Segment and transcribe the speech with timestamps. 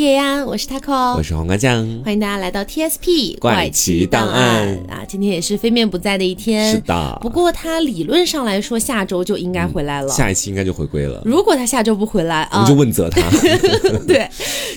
[0.00, 5.04] 叶安，我是 taco，我是黄瓜酱，欢迎大家来到 TSP 怪奇档案啊！
[5.06, 7.18] 今天也是非面不在的一天，是的。
[7.20, 11.20] 不过他理论上来说，下周就应该回来了，下一期应该就回归了。
[11.26, 13.20] 如果他下周不回来，我们就问责他。
[14.08, 14.26] 对。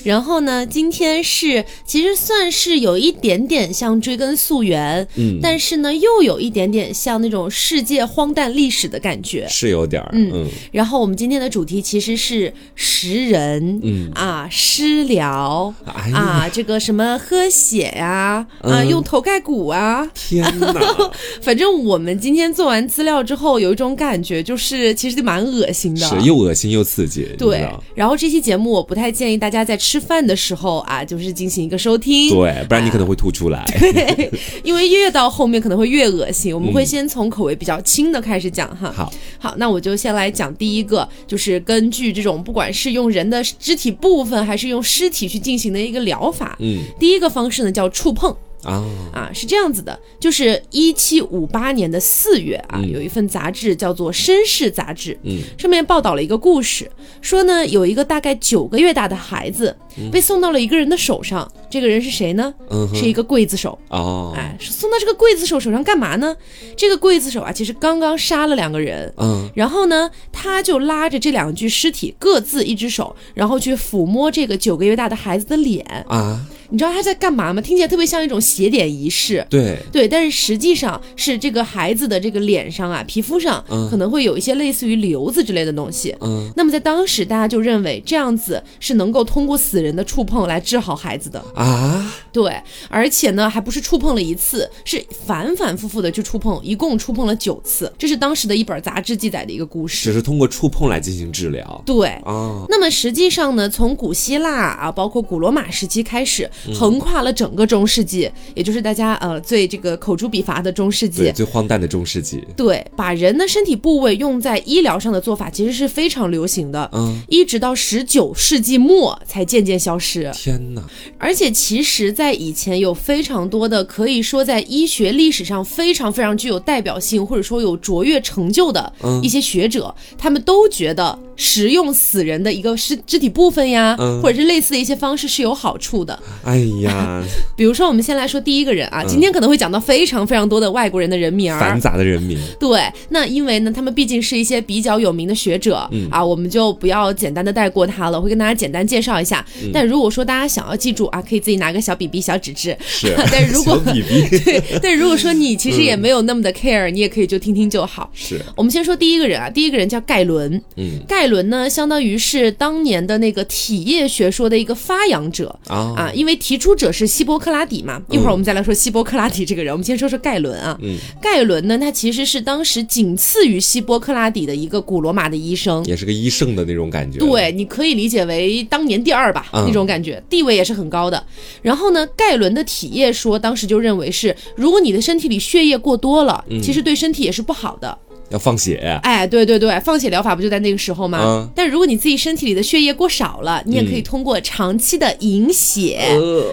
[0.04, 10.50] 然后呢，今天是其实算是有一点点像追根溯源，嗯，但是呢，又有一点点像那种世界荒诞历史的感觉，是有点儿，嗯。
[10.74, 15.13] 然后我们今天的主题其实是识人，嗯啊，失。
[15.14, 15.74] 聊
[16.14, 20.74] 啊，这个什么喝血呀，啊，用头盖骨啊，天哪！
[21.42, 27.28] 反正我们今天做完资料之后，有一种感觉，就是其实蛮恶心的，是又恶心又刺激。
[27.38, 33.64] 对，然后这期节目我不太建议大家在吃饭的时候啊，就是进行一个收听，对，不然你可能会吐出来。
[33.80, 34.32] 对，
[34.64, 36.54] 因为越到后面可能会越恶心。
[36.54, 38.92] 我们会先从口味比较轻的开始讲哈。
[38.96, 44.82] 好，好，那我就先来讲第一个，就是根据这种不管是用人的肢体部分还是用。
[45.04, 48.34] 尸体去进行的一个疗法，嗯，第一个方式呢叫触碰。
[48.64, 48.84] 啊。
[49.12, 56.90] 啊，是这样子的，就是一七五八年的四月啊，有一份杂志叫做《绅士杂志》，嗯，上面报道了一个故事，
[57.22, 59.76] 说呢有一个大概九个月大的孩子
[60.12, 62.54] 被送到了一个人的手上，这个人是谁呢？
[62.70, 63.78] 嗯，是一个刽子手。
[63.90, 66.36] 哦，哎，送到这个刽子手手上干嘛呢？
[66.76, 75.86] 这个刽子手啊，其实刚刚杀了两个人，嗯，然后呢，他就拉着这两具尸体，各自一只手，然后去抚摸这个九个月大的孩子的脸。
[76.08, 76.46] 啊。
[76.74, 77.62] 你知道他在干嘛吗？
[77.62, 79.46] 听起来特别像一种血点仪式。
[79.48, 86.16] 对对，但是实际上是这个孩子的这个脸上啊，皮肤上可能会有一些类似于瘤子之类的东西。
[86.22, 92.12] 嗯，那么在当时，大家就认为这样子是能够通过死人的触碰来治好孩子的啊。
[92.32, 97.94] 对，而且呢，还不是触碰了一次，是反反复复的去触碰，一共触碰了九次。
[98.00, 100.06] 这是当时的一本杂志记载的一个故事。
[100.06, 101.84] 只是通过触碰来进行治疗。
[101.86, 102.66] 对啊。
[102.68, 106.50] 那么实际上呢，从古希腊啊，包括古罗马时期开始。
[106.74, 112.44] 横跨了整个中世纪，也就是大家呃最这个口诛笔伐的中世纪，最荒诞的中世纪。
[112.56, 120.30] 对，把人的身体部位用在医疗上的做法其实是非常流行的，嗯，一直到十九世纪末才渐渐消失。
[120.34, 120.84] 天哪！
[121.18, 136.18] 而且其实，在以前有非常多的可以说在医学历史上非常非常具有代表性，或者说有卓越成就的一些学者，他们都觉得食用死人的一个尸肢体部分呀，或者是类似的一些方式是有好处的。
[136.44, 137.24] 哎呀，
[137.56, 142.38] 比如说，我们先来说第一个人啊，今天可能会讲到非常非常多的外国人的人名儿，繁杂的人名。
[142.60, 149.46] 对，那因为呢，他们毕竟是一些比较有名的学者啊，我们就不要简单的带过他了，会跟大家简单介绍一下。
[149.74, 152.76] 但如果说大家想要记住啊，可以自己拿个小笔笔、小纸质。
[152.86, 158.10] 是， 但如果对，但如果说你其实也没有那么的 care，你也可以就听听就好。
[158.14, 160.62] 是，我们先说第一个人啊，第一个人叫盖伦。
[160.78, 166.34] 嗯，盖伦呢，相当于是当年的那个体液学说的一个发扬者啊啊，因为。
[166.44, 168.02] 提出者是希波克拉底嘛？
[168.10, 169.72] 一会儿我们再来说希波克拉底这个人。
[169.72, 170.78] 我们先说说盖伦啊。
[170.82, 177.20] 嗯，盖伦呢，他其实是当时仅次于希波克拉底的一个古罗马的医生，也是个医圣的那种感觉。
[177.20, 181.24] 对，你可以理解为当年第二吧，那种感觉，地位也是很高的。
[181.62, 187.98] 然后呢，盖伦的体液说，当时就认为是，如果你的身体里血液过多了，其实对身体也是不好的。
[188.30, 191.20] 要放血，哎，对对对，放血疗法不就在那个时候吗？
[191.22, 191.50] 嗯。
[191.56, 196.00] 但如果你自己身体里的血液过少了，你也可以通过长期的饮血，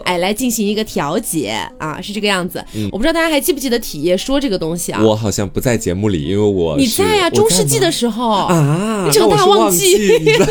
[0.04, 2.62] 哎，来进行一个调节啊，是这个样子。
[2.92, 5.02] 我不知道大家还记不记得体液说这个东西啊？
[5.02, 9.96] 我好像不在节目里，因为我你在呀，中世纪的时候啊，你整大忘记，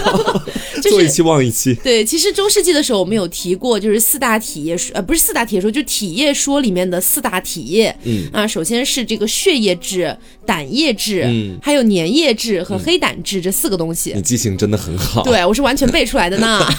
[0.90, 1.75] 做一期忘一期。
[1.84, 7.96] 对，其实中世纪的时候我们有提过，就是四大体液说，呃，不是四大体液说，就体液说里面的四大体液。
[8.03, 11.08] 嗯啊，首先是这个血液质、胆液质。
[11.25, 15.23] 嗯，还有粘液质和黑胆质这四个东西，你记性真的很好。
[15.23, 16.59] 对我是完全背出来的呢。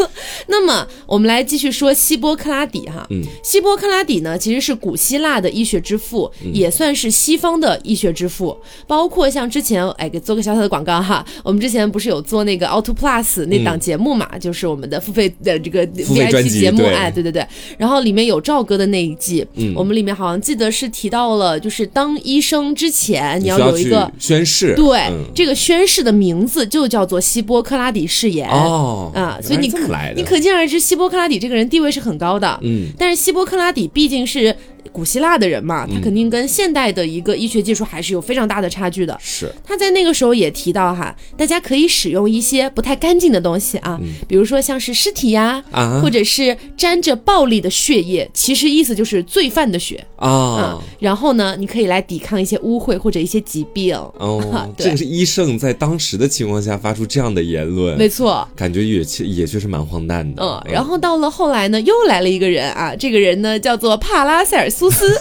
[0.48, 3.06] 那么我们来继续说希波克拉底哈。
[3.10, 8.56] 嗯，希波克拉底呢，其实是古希腊的医学之父，也算是西方的医学之父。
[8.86, 11.24] 包括像之前，哎，给做个小小的广告哈。
[11.44, 16.84] 我们之前不是有做那个 Auto Plus 那档节目嘛，就是我们的付费的这个 VIP 节目。
[16.84, 17.46] 哎，对对对。
[17.78, 23.59] 然后里面有赵哥的那一季，我们里面好像记得是提到了，就是当医生之前你要。
[23.68, 28.48] 有一个宣誓，对，这个宣誓的名字就叫做希波克拉底誓言。
[28.48, 29.78] 哦啊，所以你可
[30.16, 34.56] 你可见而知，希波克拉底这个人地位是很高的，嗯，但是希波克拉底毕竟是。
[34.92, 39.16] 古希腊的人嘛，他肯定跟现代的一个医学技术还是有非常大的差距的。
[39.20, 39.52] 是。
[39.64, 45.62] 他在那个时候也提到哈，大家可以使用一些不太干净的东西啊，比如说像是尸体呀，
[46.02, 50.04] 或者是沾着暴力的血液，其实意思就是罪犯的血。
[50.16, 50.80] 啊。
[50.98, 53.96] 然后呢，你可以来抵抗一些污秽或者一些疾病。
[54.18, 60.42] 哦， 这个是医圣在当时的情况下发出这样的言论，没错，感觉也确也确实蛮荒诞的。
[60.42, 65.20] 嗯，然后到了后来呢，又来了一个人啊，这个人呢叫做帕拉塞尔苏斯，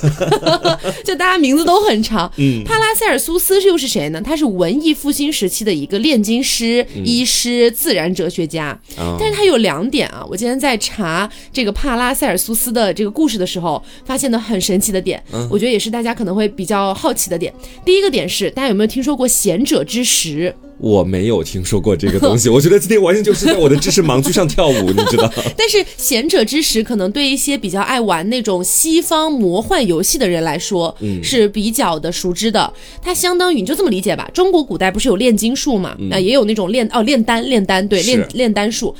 [1.04, 2.32] 就大家名字都很长。
[2.38, 4.22] 嗯，帕拉塞尔苏斯又是谁呢？
[4.22, 8.80] 他是文艺复兴时期的一个炼金师、医师、自然哲学家。
[9.20, 17.54] 但是他有两点啊，我今天在查这个帕拉塞尔苏斯的这个故事的时候，发现的很神奇的点，我觉得也是大家可能会比较好奇的点。
[17.84, 20.54] 第一个点是，大家有没有听说过贤者之石？
[20.80, 25.32] 我没有听说过这个东西， 我觉得今天完全就是在我的知识盲区上跳舞，你知道？
[25.58, 32.72] 但是贤者之石可能对一些比较爱玩那种西方魔幻游戏的人来说，嗯，是比较的熟知的。
[33.02, 35.96] 它相当于你就这么理解吧，中国古代不是有炼金术嘛？
[36.10, 38.96] 那也有那种炼哦炼丹炼丹对炼炼丹术。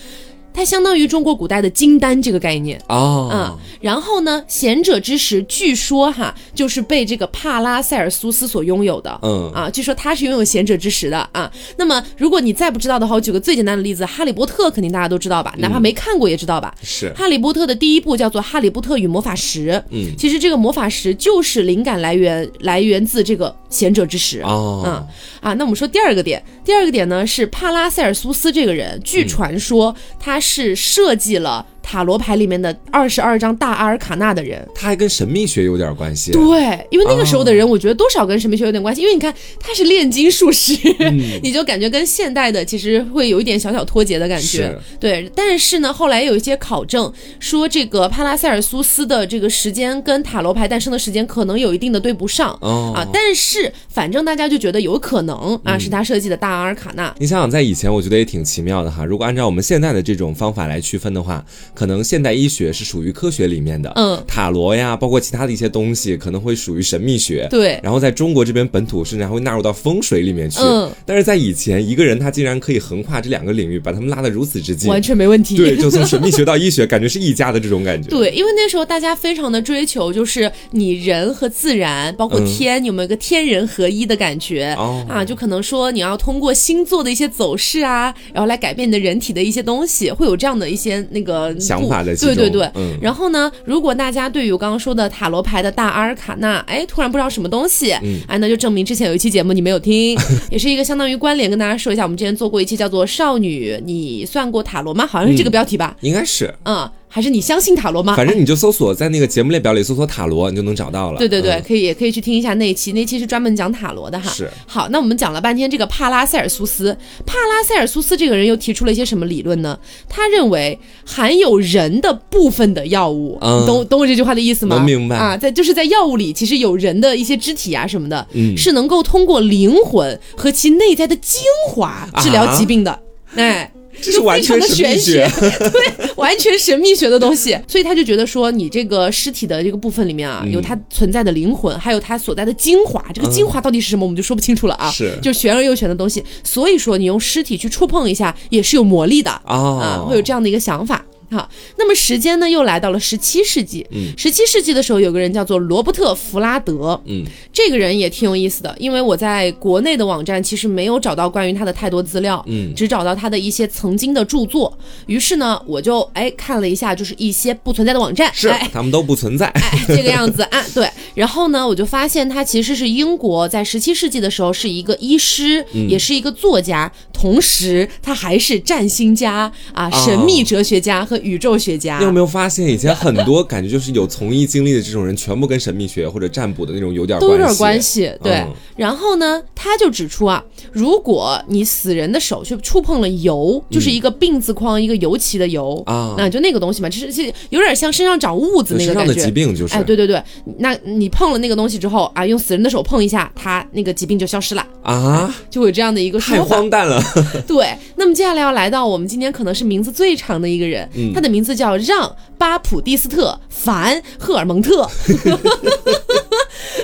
[0.54, 2.82] 它相当于中国古代的金丹这个概念。
[2.88, 9.52] 哦，嗯，然后呢，贤者之石据说哈就是被这个帕拉塞尔苏斯所拥有的，嗯。
[9.54, 11.52] 啊，据说他是拥有贤者之石的啊。
[11.78, 16.74] 那么如果你再不知道的话，我举个最简单的例子，哈利波特肯定大家都知道吧，哪怕没看过也知道吧。
[16.82, 17.12] 是。
[17.14, 24.42] 哈利波特的第一部叫做《哈利波特与魔法石》，嗯，其实这个魔法石就是灵感来源来源自这个贤者之石。
[24.42, 25.08] 哦，嗯。
[25.42, 30.76] 啊，那我们说第二个点，第二个点呢是帕拉塞尔苏斯这个人，据传说他是。
[30.76, 31.66] 设计了。
[31.90, 36.32] 塔罗牌里面的二十二张大阿尔卡纳的人，他还跟神秘学有点关系。
[36.32, 39.02] 对，因为那个时候的人，我觉得多少跟神秘学有点关系。
[39.02, 40.78] 因为你看，他是炼金术师，
[41.42, 44.78] 你就感觉跟现代的其实会有一点小小脱节的感觉。
[45.00, 53.04] 对，但是呢，后来有一些考证说，这个帕拉塞尔苏斯的这个时间跟塔罗牌诞生的时间可能有一定的对不上啊。
[53.12, 57.12] 但是反正大家就觉得有可能啊，是他设计的大阿尔卡纳。
[57.18, 59.04] 你想想，在以前，我觉得也挺奇妙的哈。
[59.04, 61.44] 如果按照我们现在的这种方法来区分的话。
[61.80, 67.80] 可能现代医学是属于科学里面的，嗯，塔罗呀，包括其他的一些东西，可能会属于神秘学，对。
[67.82, 70.60] 然后在中国这边本土，甚至还会纳入到风水里面去。
[70.62, 70.92] 嗯。
[71.06, 75.56] 但是在以前，一个人他竟然可以横跨这两个领域，把他们拉得如此之近，完全没问题。
[75.56, 78.10] 对，就从神秘学到医学，感觉是一家的这种感觉。
[78.10, 84.76] 对，因为那时候大家非常的追求，就是你人和自然，包括天，有没有一个天人合一的感觉？
[84.78, 85.06] 哦。
[85.08, 91.56] 啊，就可能说你要通过星座的一些走势啊，然后来改变你的人体的一些东西，会有这样的一些那个。
[91.70, 100.18] 想法的对对对，嗯，然后呢，如果大家对于我刚刚说的塔罗牌的大阿尔卡纳，哎，突然不知道什么东西，嗯，哎，那就证明之前有一期节目你没有听，
[100.50, 105.04] 也是一个相当于关联，跟大家说一下，我们之前做过一期叫做《少女，你算过塔罗吗》？
[105.08, 105.96] 好像是这个标题吧？
[106.02, 106.90] 应该是，嗯。
[107.12, 108.16] 还是你相信塔罗吗？
[108.16, 111.18] 反正你就搜索在那个节目列表里搜索塔罗，你就能找到了。
[111.18, 114.30] 对对对，可以也可以去听一下那一期，那期是专门讲塔罗的哈。
[114.30, 114.48] 是。
[114.68, 116.96] 好，那我们讲了半天这个帕拉塞尔苏斯，
[117.26, 119.78] 帕拉塞尔苏斯这个人又提出了一些什么理论呢？
[120.08, 124.76] 他认为含有人的部分的药物，嗯懂懂我这句话的意思吗？
[124.76, 133.00] 能明白啊，在就是在药物里其实有人的一些肢体啊什么的，嗯，是能够通过灵魂和其内在的精华治疗疾病的，
[133.34, 133.72] 哎。
[134.02, 137.58] 这是完全玄学， 对，完全神秘学的东西。
[137.68, 143.04] 所以他就觉得说，你这个尸体的这个部分里面啊，有它存在的灵魂，还有它所在的精华。
[143.14, 144.90] 这个精华到底是什么，我们就说不清楚了啊。
[144.92, 146.24] 是，就玄而又玄的东西。
[146.44, 151.06] 所以说，你用尸体去触碰一下，也是有魔力的啊，会有这样的一个想法。
[151.32, 153.86] 好，那么时间呢又来到了十七世纪。
[153.92, 157.00] 嗯，十七世纪的时候，有个人叫做罗伯特·弗拉德。
[157.06, 157.24] 嗯，
[157.54, 162.44] 这个人也挺有意思的，因为我在国内的网站其实没有找到关于他的太多资料。
[162.48, 164.76] 嗯，只找到他的一些曾经的著作。
[165.06, 168.32] 于是呢，我就哎看了一下，就是一些不存在的网站。
[168.34, 169.46] 是，他们都不存在。
[169.48, 170.90] 哎，这个样子 啊，对。
[171.16, 181.20] 然后呢，我就发现他其实是英国在十七世纪的时候是一个医师，也是一个作家，同时他还是占星家啊，神秘哲学家和。
[181.20, 188.10] 宇宙学家，你有没有发现以前很多感觉就是有从医经历的这种人，全部跟神秘学或者占卜的那种有点都有点关系。
[188.24, 188.42] 对，
[188.78, 199.14] 然后呢，他就指出啊，如果你死人的手去触碰了油，就是一个病字框，一个油漆的油啊，那就那个东西嘛，就是是有点像身上长痦子那个感觉。
[199.14, 200.24] 疾病就是，哎，对对对，
[200.60, 206.44] 那你碰了那个东西之后啊，用死人的手碰一下，他那个疾病就消失了啊，就会有这样的一个说法。
[206.44, 207.04] 太荒诞了。
[207.48, 210.90] 对，那么接下来要来到我们今天可能是名字最长的一个人。
[211.14, 214.90] 他的名字叫让巴普蒂斯特·凡·赫尔蒙特。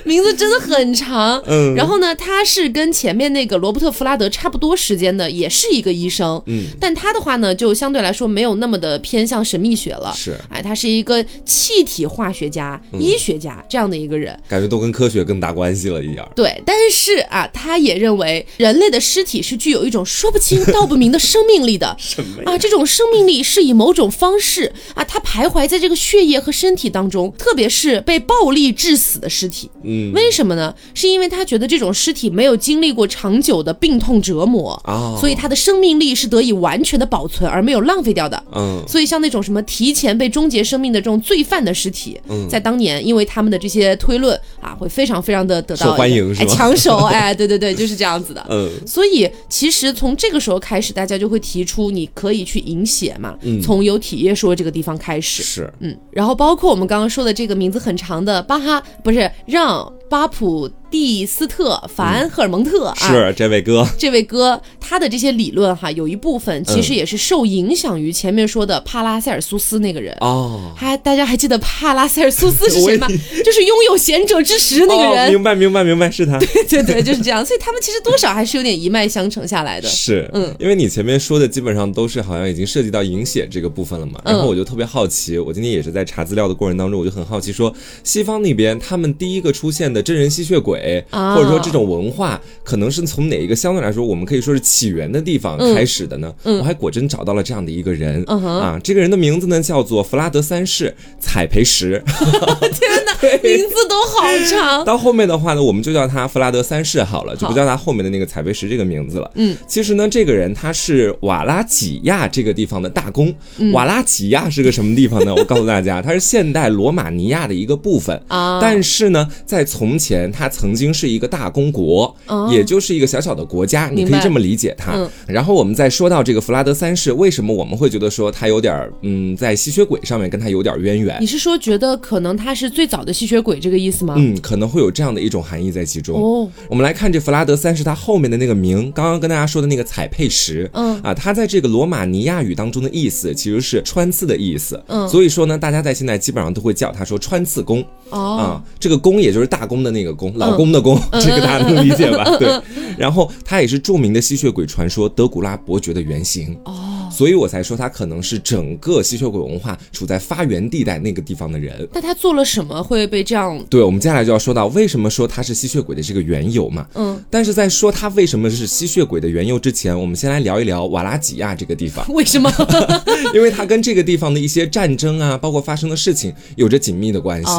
[0.03, 1.41] 名字真的很长。
[1.47, 6.41] 嗯，然后呢，他是跟前面那个罗伯特·弗拉德差不多时间的，也是一个医生。
[6.45, 10.13] 嗯，但他的话呢，就相对来说没有那么的偏向神秘学了。
[10.15, 16.23] 是，哎，他是一个气体化学家、医学家这样的一个人，感觉都跟科学更大关系了一点。
[16.35, 21.95] 对，但是啊，他也认为人类的尸体是具有一种说不清道不明的生命力的。
[21.99, 22.57] 什么啊？
[22.57, 29.69] 这种生命力是以某种方式啊，它徘徊在这个血液和身体当中，特别是被暴力致死的尸体。
[29.83, 30.73] 嗯，为什么呢？
[30.93, 38.41] 是因为他觉得这种尸体没有经历过长久的病痛折磨啊，所以他的生命力是得以完全的保存而没有浪费掉的。
[38.53, 42.19] 嗯，所以像那种什么提前被终结生命的这种罪犯的尸体，
[42.49, 48.45] 在当年因为他们的这些推论啊，会非常非常的得到欢迎，哎，抢手，哎，对对对，就是这样子的。
[48.49, 59.93] 嗯，所以其实从这个时候开始，大家就会提出你可以去饮血嘛，从有体液说这个地方开始是，嗯，然后包括我们刚刚说的这个名字很长的巴哈，不是让。
[60.09, 70.71] 巴普蒂斯特·法安赫尔蒙特啊，是这位哥，这位哥他的这些理论哈，有一部分其实也是受影响于前面说的帕拉塞尔苏斯那个人哦。
[70.75, 73.07] 还大家还记得帕拉塞尔苏斯是谁吗？
[73.43, 75.31] 就是拥有贤者之石那个人。
[75.31, 76.37] 明白明白明白，是他。
[76.39, 77.45] 对对对，就是这样。
[77.45, 79.89] 所以他们其实多少还是有点一脉相承下来的。
[79.89, 84.21] 是，嗯，因为你前面说的基本上都是好像已经涉及到饮血这个部分了嘛。
[84.23, 91.03] 然后我就特别好奇，我今天也是在查资料的过程当中，我就很好奇，说西方那边他们第一个出现的真人吸血鬼。
[91.11, 96.31] 或者说这种文化可能是从哪一个相对来说我们可以说是起源的地方开始的呢？
[96.43, 102.03] 我还果真找到了这样的一个人啊，这个人的名字呢叫做弗拉德三世采培石。
[102.05, 104.85] 天哪， 名字都好长。
[104.85, 109.31] 到后面的话呢，我们就叫他弗拉德三世好了，就不叫他后面的那个采培石这个名字了。
[109.35, 113.33] 嗯，其实呢，这个人他是瓦拉几亚这个地方的大公。
[113.73, 115.33] 瓦拉几亚是个什么地方呢？
[115.33, 118.59] 我告诉大家，它是现代罗马尼亚的一个部分 啊。
[118.61, 122.15] 但是呢，在从前他曾经是一个大公国，
[122.51, 125.07] 也就是一个小小的国家，你可以这么理解它。
[125.27, 131.21] 然后我们再说到这个弗拉德三世，为什么我们会觉得说他有点嗯，在吸血鬼上面跟他有点渊源？
[131.21, 134.15] 你是说觉得可能他是最早的吸血鬼这个意思吗？
[134.17, 136.19] 嗯，可能会有这样的一种含义在其中。
[136.19, 144.81] 哦，我们来看这弗拉德三世他后面的那个名，刚刚跟大家说的那个彩佩石，嗯啊，他在这个罗马尼亚语当中的意思其实是穿刺的意思。
[144.87, 147.85] 嗯，所以说呢，大家在现在基本上都会叫他说穿刺弓。
[148.09, 150.99] 哦啊，这个公也就是大公的那个公，老公的公。
[151.13, 152.23] 这个大家能理解吧？
[152.37, 152.61] 对，
[152.97, 161.87] 然后他也是著名的吸血鬼传说德古拉伯爵的原型哦，所以我才说他可能是整个吸血鬼文化处在发源地带那个地方的人。
[161.93, 163.59] 那他做了什么会被这样？
[163.69, 166.85] 对，我们接下来就要说到为什么说他是吸血鬼的这个缘由嘛。
[166.93, 172.05] 嗯，但是在说他为什么是吸血鬼的缘由之前，我们先来聊一聊瓦拉吉亚这个地方。
[172.13, 172.51] 为什么？
[173.33, 177.51] 因为他跟这个地方的一些战争啊，包括发生的事情有着紧密的关系。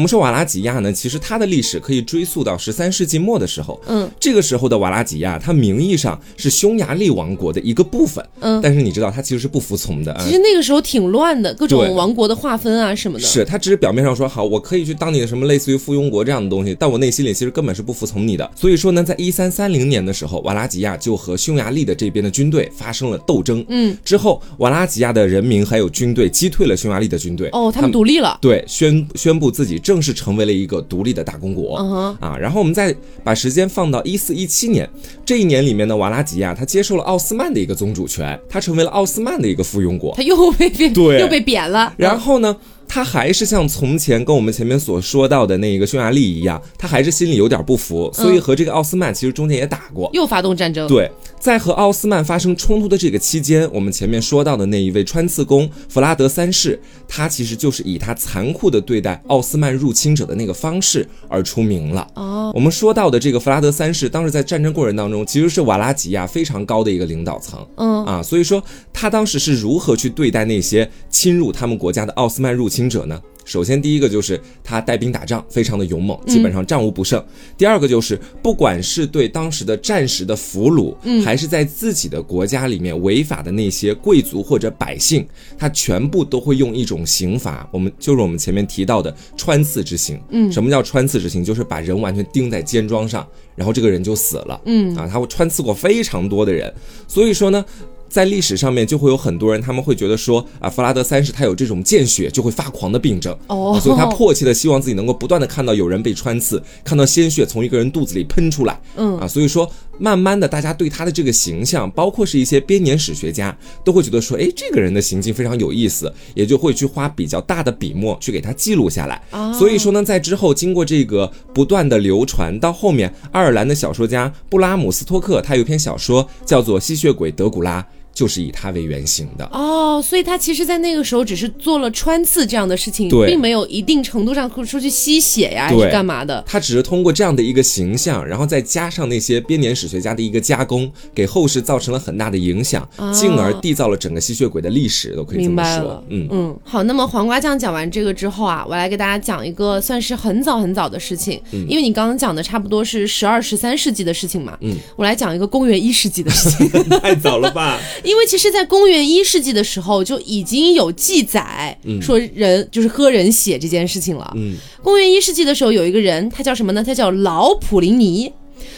[0.00, 2.90] 我们说瓦拉吉亚呢，其实它的历史可以追溯到十三。
[2.90, 10.16] 世纪末的时候，嗯，这个时候的瓦拉吉亚，它名义上是匈牙利王国的一个部分，嗯，但是你知道，它其实是不服从的。
[10.24, 13.24] 其实那个时候挺乱的，各种王国的划分啊什么的。
[13.26, 18.50] 是，他只是表面上说好，我可以去当你的什么类似于附庸国这样的东西，但我内心里其实根本是不服从你的。
[18.56, 23.62] 所以说呢，在一三三零年的时候，瓦拉吉亚就和匈牙利的这边的军队发生了斗争。
[23.68, 27.48] 嗯，之后瓦拉吉亚的人民还有军队击退了匈牙利的军队。
[27.52, 28.38] 哦，他们独立了。
[28.40, 31.76] 对，宣宣布自己正式成为了一个独立的大公国。
[32.20, 32.94] 啊，然后我们再。
[33.22, 34.88] 把时间放到一四一七年，
[35.24, 41.92] 这一年里面呢，瓦拉吉亚他接受了奥斯曼的一个宗主权，他成为了奥斯曼的一个附庸国，他又被贬，对，又被贬了。
[41.96, 42.56] 然后呢？
[42.92, 50.88] 他还是像从前跟我们前面所说到的那个匈牙利一样，他还是心里有点不服，所以和这个奥斯曼其实中间也打过，又发动战争。
[50.88, 62.04] 对，在和奥斯曼发生冲突的这个期间，我们前面说到的那一位穿刺工弗拉德三世，他其实就是以他残酷的对待奥斯曼入侵者的那个方式而出名了。
[62.16, 67.64] 哦，我们说到的这个弗拉德三世，当时在战争过程当中，其实是瓦拉吉亚非常高的一个领导层。
[67.76, 68.60] 嗯啊，所以说
[68.92, 72.79] 他当时是如何去对待那些侵入他们国家的奥斯曼入侵？
[72.88, 73.20] 者呢？
[73.42, 77.24] 首先，第一个就是他带兵打仗，非常的勇猛，基本上战无不胜。
[77.56, 80.94] 第二个就是，不管是对当时的战时的俘虏，
[81.24, 85.26] 还是在自己的国家里面违法的那些贵族或者百姓，
[85.58, 90.20] 他全部都会用一种刑罚，我们就是我们前面提到的穿刺之刑。
[90.28, 91.42] 嗯，什么叫穿刺之刑？
[91.42, 94.60] 就是把人完全钉在肩桩上，然后这个人就死了。
[94.66, 96.72] 嗯，啊，他会穿刺过非常多的人，
[97.08, 97.64] 所以说呢。
[98.10, 119.22] 在历史上面就会有很多人，他们会觉得说啊，弗拉德三世他有这种见血就会发狂的病症，哦，所以他迫切的希望自己能够不断的看到有人被穿刺，看到鲜血从一个人肚子里喷出来，嗯啊，所以说慢慢的，大家对他的这个形象，包括是一些编年史学家，都会觉得说，哎，这个人的行径非常有意思，也就会去花比较大的笔墨去给他记录下来。
[119.56, 127.80] 所以说呢，在之后经过这个不断的流传，到后面爱尔兰的小说家布拉姆斯托克，他有一篇小说叫做《吸血鬼德古拉》。
[128.20, 136.44] 就是以它为原型的哦，所以他其实，在那个时候只是做了穿刺这样的事情，并没有一定程度上出去吸血呀，还是干嘛的。
[136.46, 146.04] 他只是通过这样的一个形象，然后再加上那些编年史学家的一个加工，给后世造成了很大的影响，进而缔造了整个吸血鬼的历史，都可以这么说。
[146.10, 154.58] 嗯嗯，好，那么黄瓜酱讲完这个之后啊，我来给大家讲一个算是很早很早的事情，因为你刚刚讲的差不多是十二、十三世纪的事情嘛。
[154.60, 156.68] 嗯，我来讲一个公元一世纪的事情，
[157.00, 157.78] 太早了吧？
[158.10, 164.28] 因为其实，在公元一世纪的时候就已经有记载，说人就是喝人血这件事情了。
[164.36, 166.82] 嗯，公元一世纪的时候，有一个人，他叫什么呢？
[166.82, 168.32] 他叫老普林尼。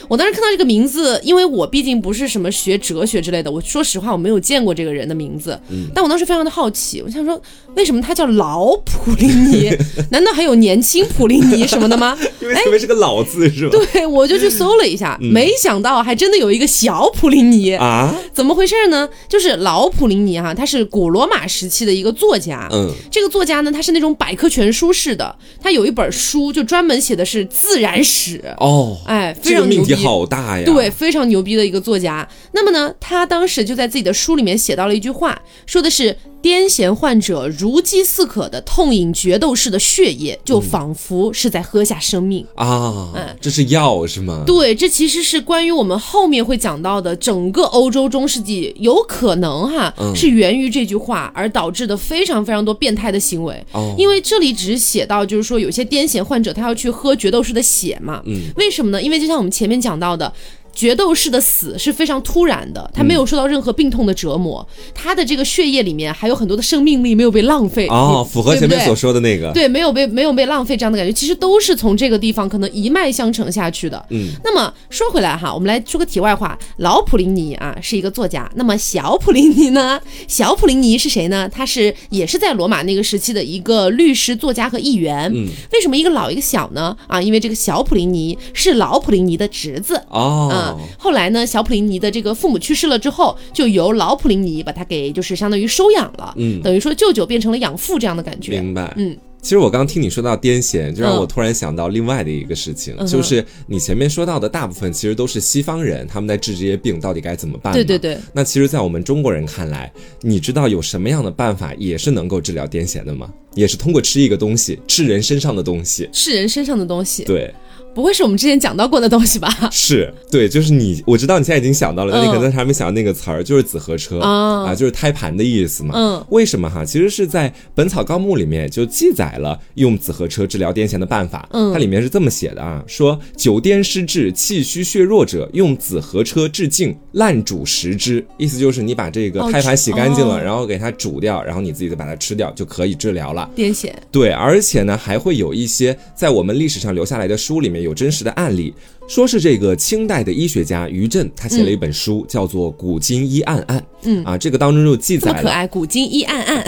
[0.09, 5.59] 我当时看到这个名字，因为我毕竟不是什么学哲学之类的，我说实话我没有见过这个人的名字。
[5.71, 7.41] 嗯，但我当时非常的好奇，我想说
[7.77, 9.71] 为什么他叫老普林尼？
[10.11, 12.19] 难道还有年轻普林尼什么的吗？
[12.41, 13.79] 因为特别是个老字是吧？
[13.93, 18.15] 对，我就去搜了一下，没想到还真的有一个小普林尼啊？
[18.33, 19.09] 怎么回事呢？
[19.29, 22.69] 就是老普林尼哈，他是古罗马时期的一个作家。
[22.73, 28.43] 嗯，这个作家呢，他是那种百科全书式的，他有一本书就专门写的是自然史。
[28.59, 29.95] 哦，哎，非常牛逼。
[29.95, 30.65] 好大呀！
[30.65, 32.29] 对，非常牛逼的一个作家。
[32.53, 43.13] 那么呢，他当时就在自己的书里面写到了一句话，说的是癫痫患者如饥似渴的痛饮决斗士的血液，就仿佛是在喝下生命啊！
[43.15, 44.43] 嗯，这是药是吗？
[44.47, 53.63] 对，这其实是关于我们后面会讲到的整个欧洲中世纪有可能哈是源于这句话而导致的非常非常多变态的行为。
[53.73, 58.23] 哦，因为这里只是写到就是说有些癫痫患者他要去喝决斗士的血嘛。
[58.25, 59.03] 嗯，为什么呢？
[59.03, 59.83] 因为就像我们前面。
[59.83, 60.33] 讲到的。
[60.75, 74.03] 决斗士的死是非常突然的，他没有受到任何病痛的折磨，他的这个血液里面还有很多的生命力没有被浪费哦，符合前面所说的那个，对，没有被没有被浪费这样的感觉，其实都是从这个地方可能一脉相承下去的。
[74.11, 80.01] 嗯，那么说回来哈，我们来说个题外话，老普林尼啊是一个作家，那么小普林尼呢？
[80.27, 81.49] 小普林尼是谁呢？
[81.49, 85.31] 他是也是在罗马那个时期的一个律师、作家和议员。
[85.35, 86.97] 嗯，为什么一个老一个小呢？
[87.07, 90.61] 啊，因为这个小普林尼是老普林尼的侄子哦。
[90.99, 98.61] 后来呢，小普林尼的这个父母去世了之后，就由老普林尼把他给就是相当于收养了，嗯，等于说舅舅变成了养父这样的感觉。
[98.61, 99.17] 明白，嗯。
[99.43, 107.73] 其实我刚听你说到癫痫，就让我突然想到另外的一个事情，就是你前面说到的大部分其实都是西方人，他们在治这些病到底该怎么办？
[107.75, 108.17] 对对对。
[108.33, 113.29] 那其实，在我们中国人看来，你知道有什么样的办法也是能够治疗癫痫的吗？
[113.57, 117.25] 也是通过吃一个东西，吃人身上的东西，吃人身上的东西。
[117.25, 117.53] 对。
[117.95, 119.49] 不会是我们之前讲到过的东西吧？
[119.71, 125.93] 是对，就是你，我知道你现在已经想到了，但你可能还没想到那个词儿，就是紫河车啊，就是胎盘的意思嘛。
[125.95, 126.85] 嗯，为什么哈？
[126.85, 131.47] 其实是在《本草纲目》里面就记载了用紫河车治疗癫痫的办法。
[131.53, 138.25] 嗯，它里面是这么写的啊，说久癫失志、气虚血弱者，用紫河车治静，烂煮食之。
[138.39, 143.93] 意思就是你把这个胎盘洗干净了，然后给它煮掉，然后你自己再把它吃掉，就可以治疗了癫痫。
[144.11, 147.82] 对，而且呢，还会有一些在我们历史上留下来的书里面。
[147.83, 148.75] 有真实的案例。
[149.13, 153.79] 说是这个清代的医学家于震，他写了一本书，叫做《古今医案案》。
[154.05, 156.65] 嗯啊，这个当中就记载了，可爱《古今医案案》。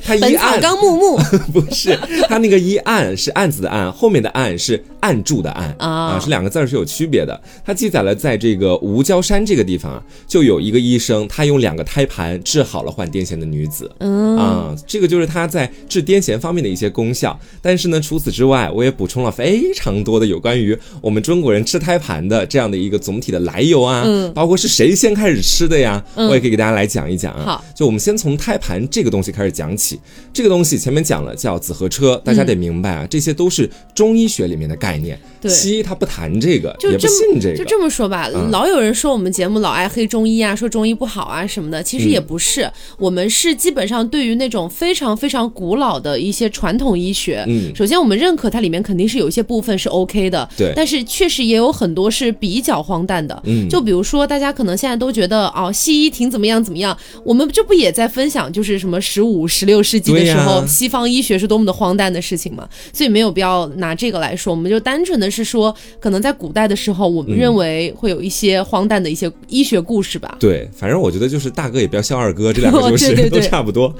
[0.02, 1.16] 他医案纲目目
[1.52, 1.96] 不是
[2.28, 7.40] 他那个医案是案子的案，后面的案是按住的案啊，是两个字是有区别的。
[7.64, 13.88] 他记载了在这个吴郊山这个地方啊，就有一个医生，他用两个胎盘治好了患癫痫的女子。
[14.00, 17.38] 嗯啊，这个就是他在治癫痫方面的一些功效。
[17.62, 21.59] 但是呢，除此之外，我也补充了非常多的有关于我们中国人。
[21.64, 27.42] 吃胎盘的这样的一个总体的来由啊，嗯，包括是谁先开始吃的呀，我也可以给大家来讲一讲啊。
[27.44, 29.98] 好，就我们先从胎盘这个东西开始讲起。
[30.32, 35.18] 这个东西前面讲了叫紫河车，大家得明白啊，这些都是中医学里面的概念。
[35.40, 37.56] 对，西医他不谈这个，也不信这个。
[37.56, 42.70] 就这么说吧，老有人说我们节目老爱黑中医啊，说中医不好啊什么的，其实也不是。
[42.98, 62.68] 我们是基本上对于那种非常非常古老的一些传统医学，嗯，首先我们认可它里面肯定是有一些部分是 OK 的，对，但是确实也有很多是比较荒诞的，嗯，就比如说大家可能现在都觉得哦，西医挺怎么样怎么样，我们这不也在分享就是什么十五、十六世纪的时候西方医学是多么的荒诞的事情嘛？
[62.92, 65.30] 所以没有必要拿这个来说，我们就单纯的。
[65.30, 70.36] 是说，可能在古代的时候，我们认为会有一些荒诞的一些医学故事吧。
[70.38, 73.94] 对，反正我觉得就是大哥也不要笑二哥，这两个 就是都差不多。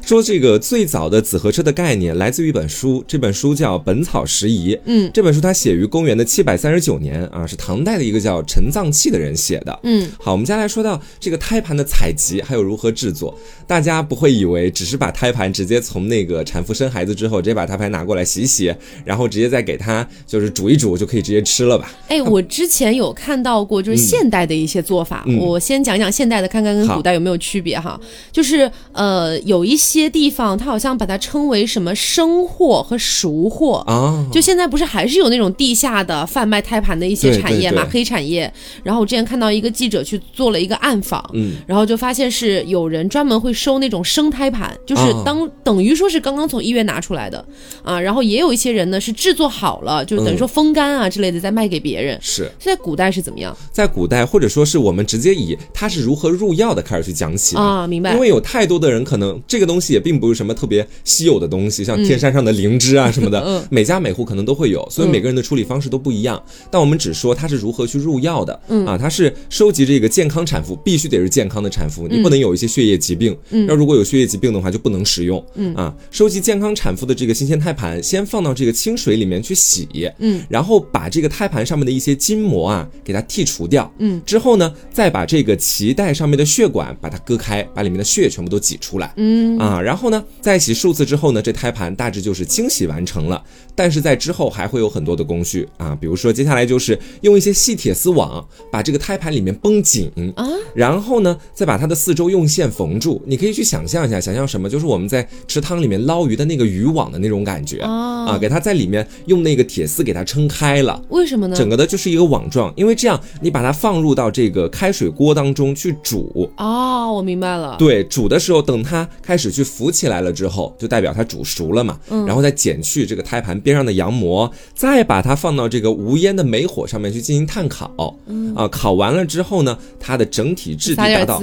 [0.00, 4.74] 说这个最早的紫河车的概念来自于一本书，这本书叫《本草拾遗》。
[4.86, 5.66] 嗯，这本书它写。
[5.66, 9.76] 写于公元的七百三十九年啊，是唐代的一个叫陈藏器的人写的。
[9.82, 18.72] 嗯，好，我们接下来说到这个胎盘的采集还有如何制作，大家不会以为只是把胎盘直接从那个产妇生孩子之后，直接把胎盘拿过来洗洗，
[19.04, 21.90] 然后直接再给它就是煮一煮就可以直接吃了吧？
[22.06, 27.98] 哎，我之前有看到过，就是现代的一些做法，我先讲讲现代的，看看跟古代有没有区别哈。
[28.30, 38.52] 就是呃，有一些地方它好像把它称为什么生货和熟货啊，就现在不是还是有那种地下的贩卖胎盘的一些产业嘛，黑产业。
[38.82, 47.44] 然后我之前看到一个记者去做了一个暗访，嗯，然后就发现是有人专门会收那种生胎盘，就是当等于说是刚刚从医院拿出来的
[47.82, 48.00] 啊。
[48.00, 52.18] 然后也有一些人呢是制作好了，就等于说风干啊之类的再卖给别人。
[52.20, 53.56] 是在古代是怎么样？
[53.72, 58.12] 在古代或者说是我们直接以它是如何入药的开始去讲起啊，明白？
[58.12, 66.42] 因为有太多的人可能这个东西也并不是什么特别稀有的东西，像天山上的灵芝啊什么的，每家每户可能都会有，所以每个人的处理方式都不一样。
[66.70, 73.36] 但我们只说它是如何去入药的嗯啊，它是收集这个健康产妇，必须得是健康的产妇，你不能有一些血液疾病。
[73.50, 75.44] 嗯那如果有血液疾病的话，就不能使用。
[75.54, 79.88] 嗯啊，收集健康产妇的这个新鲜胎盘，先放到这个清水里面去洗。
[80.18, 83.90] 嗯，然后把这个胎盘上面的一些筋膜啊给它剔除掉。
[83.98, 89.12] 嗯，之后呢，再把这个脐带上面的血管把它割开，把里面的血全部都挤出来。
[89.16, 93.42] 嗯啊，然后呢，再洗数次之后呢，这胎盘大致就是清洗完成了。
[93.76, 103.20] 但是在之后还会有很多的工序啊，比如说接下来就是用一些细铁丝网把这个胎盘里面绷紧啊，然后呢再把它的四周用线缝住。
[103.26, 104.68] 你可以去想象一下，想象什么？
[104.68, 111.02] 就是我们在池塘里面捞鱼的那个渔网的那种感觉啊，给它在里面用那个铁丝给它撑开了。
[111.10, 111.54] 为什么呢？
[111.54, 116.50] 整个的就是一个网状，因为这样你把它放入到这个开水锅当中去煮。
[116.56, 117.76] 哦，我明白了。
[117.78, 121.98] 对，煮的时候等它开始去浮起来了之后，就代表它煮熟了嘛。
[122.08, 123.60] 嗯，然后再剪去这个胎盘。
[123.66, 128.16] 边上的羊膜，再把它放到这个无烟的煤火上面去进行炭烤，
[128.54, 131.40] 啊，烤完了之后呢，它的整体质地达到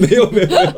[0.00, 0.72] 没有没有没有，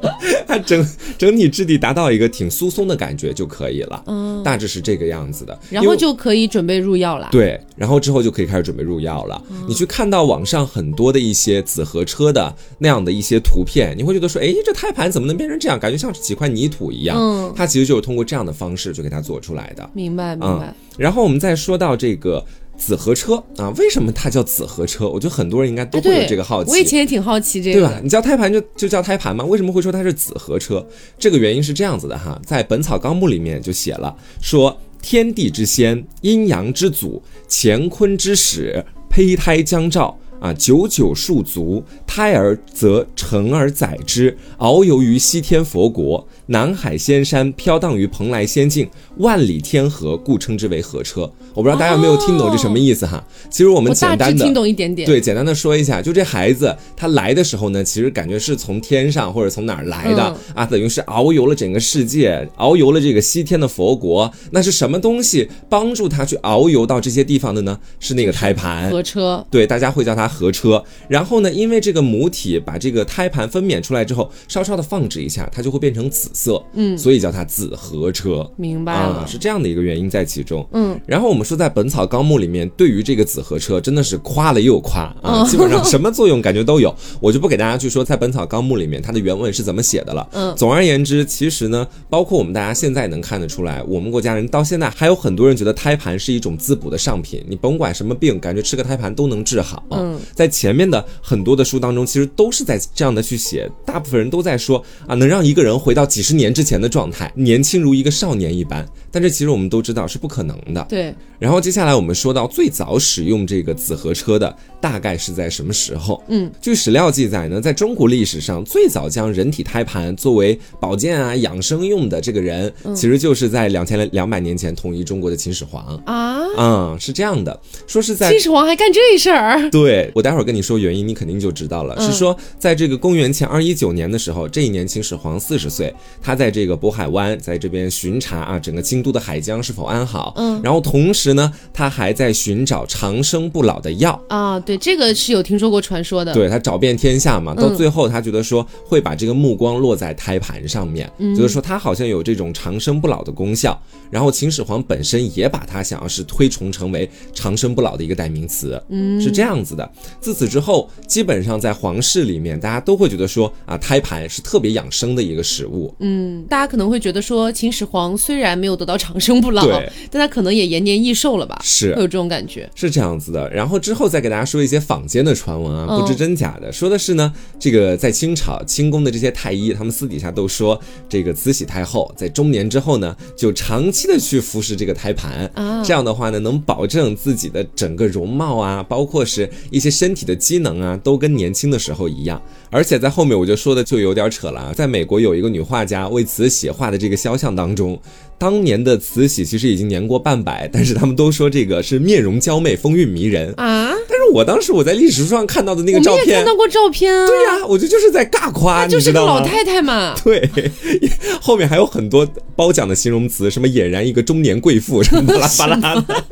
[0.45, 0.85] 它整
[1.16, 9.40] 整体质地达到一个挺疏松的感觉就可以了，嗯，大致是这个样子的，然后就可以准备入药了，对，然后之后就可以开始准备入药了。
[9.68, 15.79] 你去看到网上很多的一些紫河车的那样的一些图片，你会觉得说，哎，这胎盘怎么能变成这样？
[15.79, 20.71] 感觉像是几块泥土一样，嗯，它其实就是通过这样的方式就给它做出来的，明白明白。
[20.96, 22.44] 然后我们再说到这个
[22.76, 25.08] 紫河车啊，为什么它叫紫河车？
[25.08, 26.70] 我觉得很多人应该都会有这个好奇。
[26.70, 28.00] 我以前也挺好奇这个，对吧？
[28.02, 29.44] 你叫胎盘就就叫胎盘吗？
[29.44, 30.87] 为什么会说它是紫河车？
[31.18, 40.18] 这个原因是这样子的哈，在《本草纲目》里面就写了，说天地之先，阴阳之祖，乾坤之始，胚胎将照。
[40.42, 51.31] 啊，九九数足，胎儿则成而载之，遨游于西天佛国，南海仙山，飘荡于蓬莱仙境，万里天河，故称之为河车。
[51.55, 53.24] 我不知道大家有没有听懂这什么意思哈？
[53.48, 64.28] 其实我们简单的听懂一点点，对，简单的说一下，就这孩子他来的时候呢，其实感觉是从天上或者从哪儿来的啊，等于是遨游了整个世界，遨游了这个西天的佛国。
[64.50, 67.78] 那是什么东西帮助他去遨游到这些地方的呢？
[68.00, 70.32] 是那个胎盘河车，对，大家会叫它。
[70.33, 78.51] 合车，然后呢，因为这个母体把这个胎盘分娩出来之后，稍稍的放置一下，它就会变成紫色，嗯，所以叫它紫合车。
[78.57, 80.99] 明白了，是这样的一个原因在其中，嗯。
[81.07, 90.55] 然后我们说在《本草纲目》里面，对于这个紫合车真的是夸了又夸啊，基本上什么作用感觉都有，我就不给大家去说在《本草纲目》里面它的原文是怎么写的了，嗯。
[90.57, 100.18] 总而言之，其实呢，包括我们大家现在能看得出来，我们国家人到现在还有很多人觉得胎盘是一种滋补的上品，你甭管什么病，感觉吃个胎盘都能治好，嗯。
[100.35, 108.87] 在前面的很多的书当中，其实都是在这样的去写，大部分人都在说啊，能让一个人回到几十年之前的状态，年轻如一个少年一般。
[109.12, 110.85] 但这其实我们都知道是不可能的。
[110.88, 111.14] 对。
[111.38, 116.22] 然后接下来我们说到最早使用这个紫河车的，大概是在什么时候？
[116.29, 126.38] 嗯，据史料记载呢，在中国历史上最早将人体胎盘作为保健啊养生用的这个人，其实就是在两千两百年前统一中国的秦始皇啊。
[126.57, 129.68] 嗯，是这样的，说是在秦始皇还干这事儿。
[129.70, 132.01] 对我待会儿跟你说原因，你肯定就知道了。
[132.01, 140.32] 是说在这个公元前二一九年的时候，这一年秦始皇四十岁，他在这个渤海湾在这边巡查啊，整个京都的海疆是否安好。
[140.36, 144.58] 嗯，然后同时呢，他还在寻找长生不老的药啊。
[144.60, 146.32] 对，这个是有听说过传说的。
[146.32, 153.80] 对他找遍天下嘛，到最后他觉得说会把这个目光落在胎盘上面，就是说他好像有这种长生不老的功效。
[154.10, 156.22] 然后秦始皇本身也把他想要是。
[156.32, 158.80] 推崇成为长生不老的一个代名词。
[158.88, 159.90] 嗯，是这样子的。
[160.20, 165.94] 自此之后，基本上在皇室里面，大家都会觉得说啊，胎盘是特别养生的一个食物。
[165.98, 169.66] 嗯，大家可能会觉得说，秦始皇虽然没有得到长生不老，
[170.11, 171.61] 但他可能也延年益寿了吧？
[171.62, 172.68] 是，会有这种感觉。
[172.74, 173.50] 是这样子的。
[173.50, 192.40] 然后之后再给大家说一些坊间的传闻啊，不知真假的，说的是呢，这个在清朝清宫的这些太医，他们私底下都说，这个慈禧太后在中年之后呢，就长期的去服食这个胎盘，啊这样的话呢，能保证自己的整个容貌啊，包括是一些身体的机能啊，都跟年轻的时候一样。
[192.70, 198.00] 而且在后面我就说的就有点扯了啊，在美国有一个女画家为慈禧画的这个肖像当中，
[198.42, 203.88] 当年的慈禧其实已经年过半百，但是他们都说这个是面容娇媚、风韵迷人啊。
[204.09, 207.24] 但是我当时我在历史书上看到的那个照片，看到过照片啊。
[207.28, 210.16] 对呀，我觉得就是在尬夸，就是个老太太嘛。
[210.24, 210.50] 对，
[211.40, 212.26] 后面还有很多
[212.57, 216.24] 褒奖的形容词，什么俨然一个中年贵妇，什么巴拉巴拉的。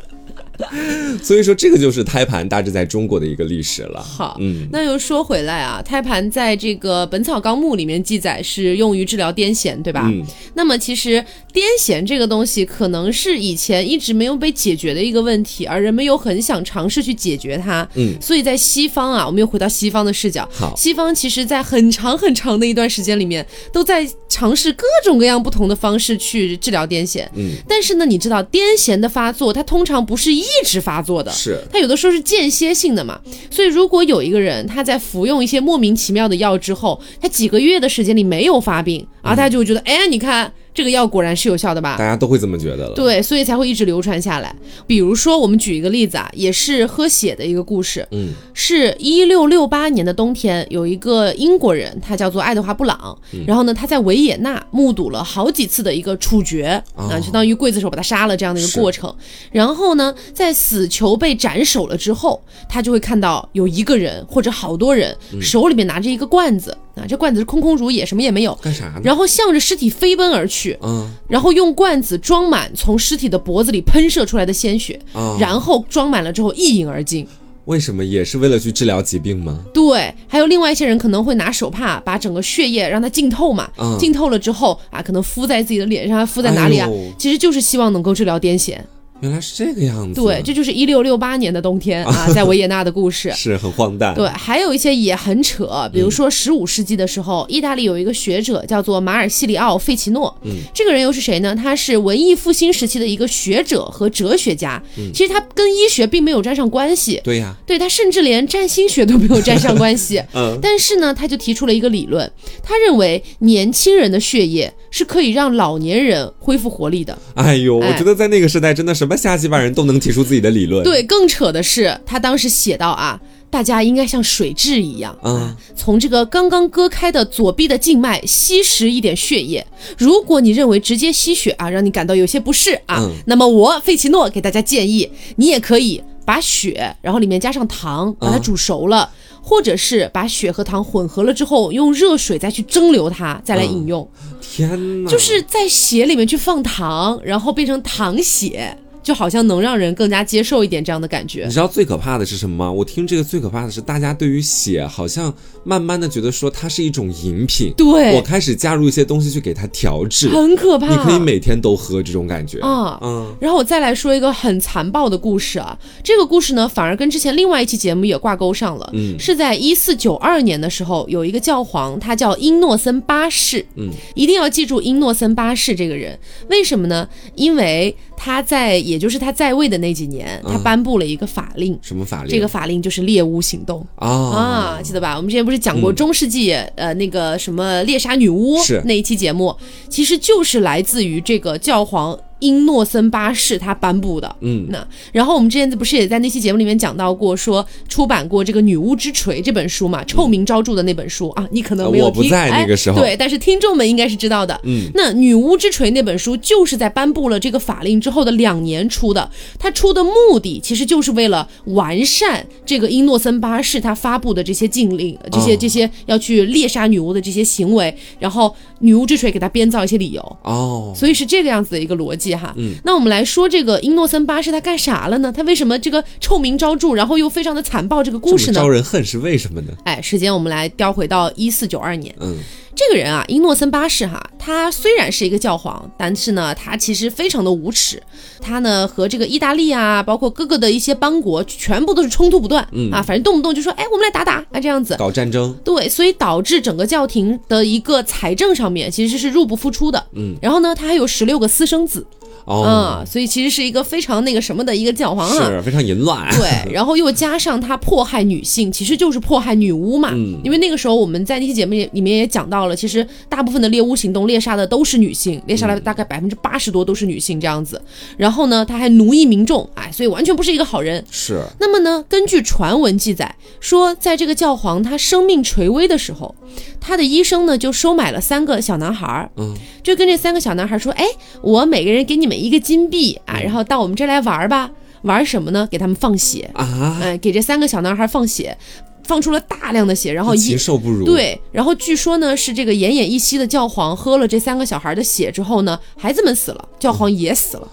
[1.21, 4.01] 所以说，这个就是胎盘大致在中国的一个历史了。
[4.01, 10.09] 好，嗯，那又说回来啊，胎盘在这个《本草纲目》里面记载是用于治疗癫痫，对吧？
[10.11, 10.23] 嗯。
[10.53, 17.87] 那么其实癫痫这个东西，可能是以前一直没有被解决的一个问题，而人们又很想尝试去解决它。
[17.95, 18.15] 嗯。
[18.21, 20.47] 所以在西方啊，我们又回到西方的视角。
[20.51, 20.75] 好。
[20.75, 27.25] 西方其实，在很长很长的一段时间里面，都在尝试各种各样不同的方式去治疗癫痫。
[27.35, 27.51] 嗯。
[27.67, 31.31] 但是呢，你知道癫痫的发作，它通常不是一直发作的。
[31.31, 40.51] 是，它有的时候是间歇性的嘛，所以如果有一个人他在服用一些莫名其妙的药之后，他几个月的时间里没有发病，啊，他就会觉得，哎，你看。
[40.73, 41.97] 这个药果然是有效的吧？
[41.97, 42.93] 大家都会这么觉得了。
[42.95, 44.55] 对，所以才会一直流传下来。
[44.87, 48.07] 比如说，我们举一个例子啊，也是喝血的一个故事。
[48.11, 53.17] 嗯，是一六六八年的冬天，有一个英国人，他叫做爱德华布朗。
[53.45, 59.13] 然后呢，他在维也纳目睹了好几次的一个处决啊，相当于刽子手把他杀了这样的一个过程。
[59.51, 66.75] 然后呢，在死囚被斩首了之后，他就会看到有一个人或者好多人手里面拿着一个罐子。
[66.95, 68.53] 啊，这罐子是空空如也，什么也没有。
[68.61, 69.01] 干啥呢？
[69.03, 70.77] 然后向着尸体飞奔而去。
[70.81, 71.09] 嗯。
[71.27, 74.99] 然后用罐子装满从尸体的脖子里喷射出来的鲜血。
[75.13, 75.37] 啊。
[75.39, 77.25] 然后装满了之后一饮而尽。
[77.65, 78.03] 为什么？
[78.03, 79.59] 也是为了去治疗疾病吗？
[79.73, 80.13] 对。
[80.27, 83.69] 还有另外一些人可能会拿手帕把整个血液让它浸透嘛。
[83.77, 83.97] 嗯。
[83.97, 86.89] 浸透了之后啊，可能敷在自己的脸上，敷在哪里啊？
[87.17, 88.77] 其实就是希望能够治疗癫痫。
[89.21, 94.13] 原来是这个样子，对，这就是一六六八年的冬天啊， 在维也纳的故事，是很荒诞。
[94.15, 101.55] 对，还有一些也很扯，比如说十五世纪的时候，意大利有一个学者叫做马尔西里奥·费奇诺，嗯，这个人又是谁呢？
[101.55, 105.11] 他是文艺复兴时期的一个学者和哲学家，嗯。
[105.13, 112.29] 其实他跟医学并没有沾上关系，对呀，对他甚至连占星学都没有沾上关系， 嗯，但是呢，他就提出了一个理论，
[112.63, 117.15] 他认为年轻人的血液是可以让老年人恢复活力的。
[117.35, 120.01] 哎呦，我觉得在那个时代，真的什么瞎鸡巴人都能。
[120.01, 123.21] 提出自己的理论，对，更扯的是，他当时写到啊，
[123.51, 129.63] 大家应该像水蛭一样啊，从这个刚刚割开的左臂的静脉吸食一点血液。
[129.99, 139.07] 如果你认为直接吸血啊，让你感到有些不适啊，那么我费奇诺给大家建议，你也可以把血，然后里面加上糖，把它煮熟了，
[139.43, 144.09] 或者是把血和糖混合了之后，用热水再去蒸馏它，再来饮用。
[144.41, 148.75] 天哪，就是在血里面去放糖，然后变成糖血。
[149.11, 151.43] 就好像能让人更加接受一点这样的感觉。
[151.43, 152.71] 你知道最可怕的是什么吗？
[152.71, 155.33] 我听这个最可怕的是，大家对于血好像
[155.65, 157.73] 慢慢的觉得说它是一种饮品。
[157.75, 160.87] 对，我开始加入一些东西去给它调制，很可怕。
[160.87, 163.35] 你可以每天都喝这种感觉啊嗯。
[163.41, 168.89] 然后我再来说一个很残暴的故事啊，这个故事呢反而跟之前另外一期节目也挂钩上了。
[168.93, 173.65] 嗯，是在一四九二年的时候，有一个教皇，他叫英诺森八世。
[173.75, 177.05] 嗯，一定要记住英诺森八世这个人，为什么呢？
[177.35, 177.93] 因为。
[178.23, 181.75] 他在，也就是他在位的那几年，他颁布了一个法令。
[181.81, 182.29] 什么法令？
[182.29, 185.15] 这个法令就是猎巫行动啊啊，记得吧？
[185.17, 189.55] 我们之前不是讲过中世纪呃那个什么猎杀女巫那一期节目，
[189.89, 192.15] 其实就是来自于这个教皇。
[192.41, 218.47] 英诺森巴士他颁布的，嗯，那然后我们之前不是也在那期节目里面讲到过，说出版过这个《女巫之锤》这本书嘛，臭名昭著的那本书啊，你可能没有听，我不在那个时候，对，但是听众们应该是知道的，嗯，那《女巫之锤》那本书就是在颁布了这个法令之后的两年出的，它出的目的其实就是为了完善这个英诺森巴士他发布的这些禁令，这些这些要去猎杀女巫的这些行为，然后
[218.79, 222.30] 《女巫之锤》给他编造一些理由，哦，所以是这个样子的一个逻辑。
[222.35, 225.31] 哈，嗯，那我们来说这个英诺森八世他干啥了呢？
[225.31, 228.03] 他为什么这个臭名昭著，然后又非常的残暴？
[228.03, 228.59] 这个故事呢？
[228.59, 229.73] 招人恨是为什么呢？
[229.85, 232.37] 哎，时间我们来调回到一四九二年，嗯。
[232.73, 238.01] 这个人啊，英诺森八世哈，他虽然是一个教皇，但是呢，他其实非常的无耻。
[238.39, 245.53] 他呢和这个意大利啊，包括各个的一些邦国，全部都是冲突不断嗯啊，反正动不动就说，哎，我们来打打啊，这样子搞战争。
[245.65, 250.03] 对，所以导致整个教廷的一个财政上面其实是入不敷出的。
[250.13, 252.07] 嗯，然后呢，他还有十六个私生子。
[252.45, 256.27] 哦，所以其实是一个非常那个什么的一个教皇啊，是非常淫乱。
[256.31, 260.11] 对， 然后又加上他迫害女性，其实就是迫害女巫嘛。
[260.13, 267.81] 嗯，因为那个时候我们在那期节目里面也讲到了，其实大部分的猎巫行动猎杀的都是女性，猎杀了大概百分之八十多都是女性这样子。
[268.17, 271.03] 然后呢，他还奴役民众，哎，所以完全不是一个好人。
[271.11, 271.43] 是。
[271.59, 276.35] 那么呢，根据传闻记载说，在这个教皇他生命垂危的时候。
[276.81, 281.05] 他的医生呢，就收买了三个小男孩儿，嗯，就跟这三个小男孩说：“哎，
[281.41, 284.69] 我每个人给你们一个金币啊，然后到我们这儿来玩吧。
[285.03, 285.67] 玩什么呢？
[285.71, 288.55] 给他们放血啊，哎，给这三个小男孩放血，
[289.03, 291.03] 放出了大量的血，然后禽兽不如。
[291.05, 297.67] 对，然后据说呢，是这个奄奄一息的教皇喝了这三个小孩的血之后呢，孩子们死了，教皇也死了。”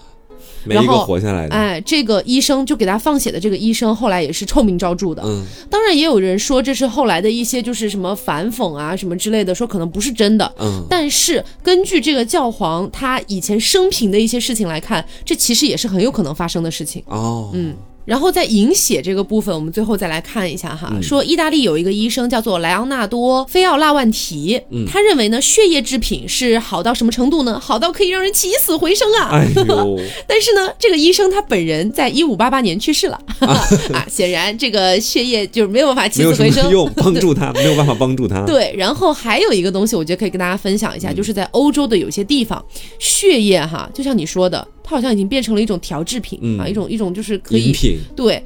[0.63, 1.55] 没一个活下来的。
[1.55, 5.21] 哎，这个医生就给他放血的这个医生，后来也是臭名昭著的。
[5.25, 10.51] 嗯，当然也有人说这是后来的一些就是什么反讽啊什么之类的，说可能不是真的。
[10.59, 17.03] 嗯，但是根据这个教皇他以前生平的一些事情来看，这其实也是很有可能发生的事情。
[17.07, 17.75] 哦，嗯。
[18.09, 24.59] 然后在饮血这个部分，我们最后再来看一下哈，说意大利有一个医生叫做莱昂纳多·菲奥拉万提，
[24.91, 27.59] 他认为呢，血液制品是好到什么程度呢？
[27.59, 29.29] 好到可以让人起死回生啊！
[29.31, 33.21] 哎呦， 但是呢，这个医生他本人在一五八八年去世了
[33.93, 38.43] 啊，显然这个血液就是没有办法起死回生，用帮助他 没有办法帮助他。
[38.47, 42.65] 对，然后还有一个东西，我觉得可以跟大家分享一下，就是在欧洲的有些地方，
[42.97, 44.67] 血液哈，就像你说的。
[44.89, 47.71] 它好像已经变成了一种调制品啊，一种一种就是可以
[48.15, 48.43] 对，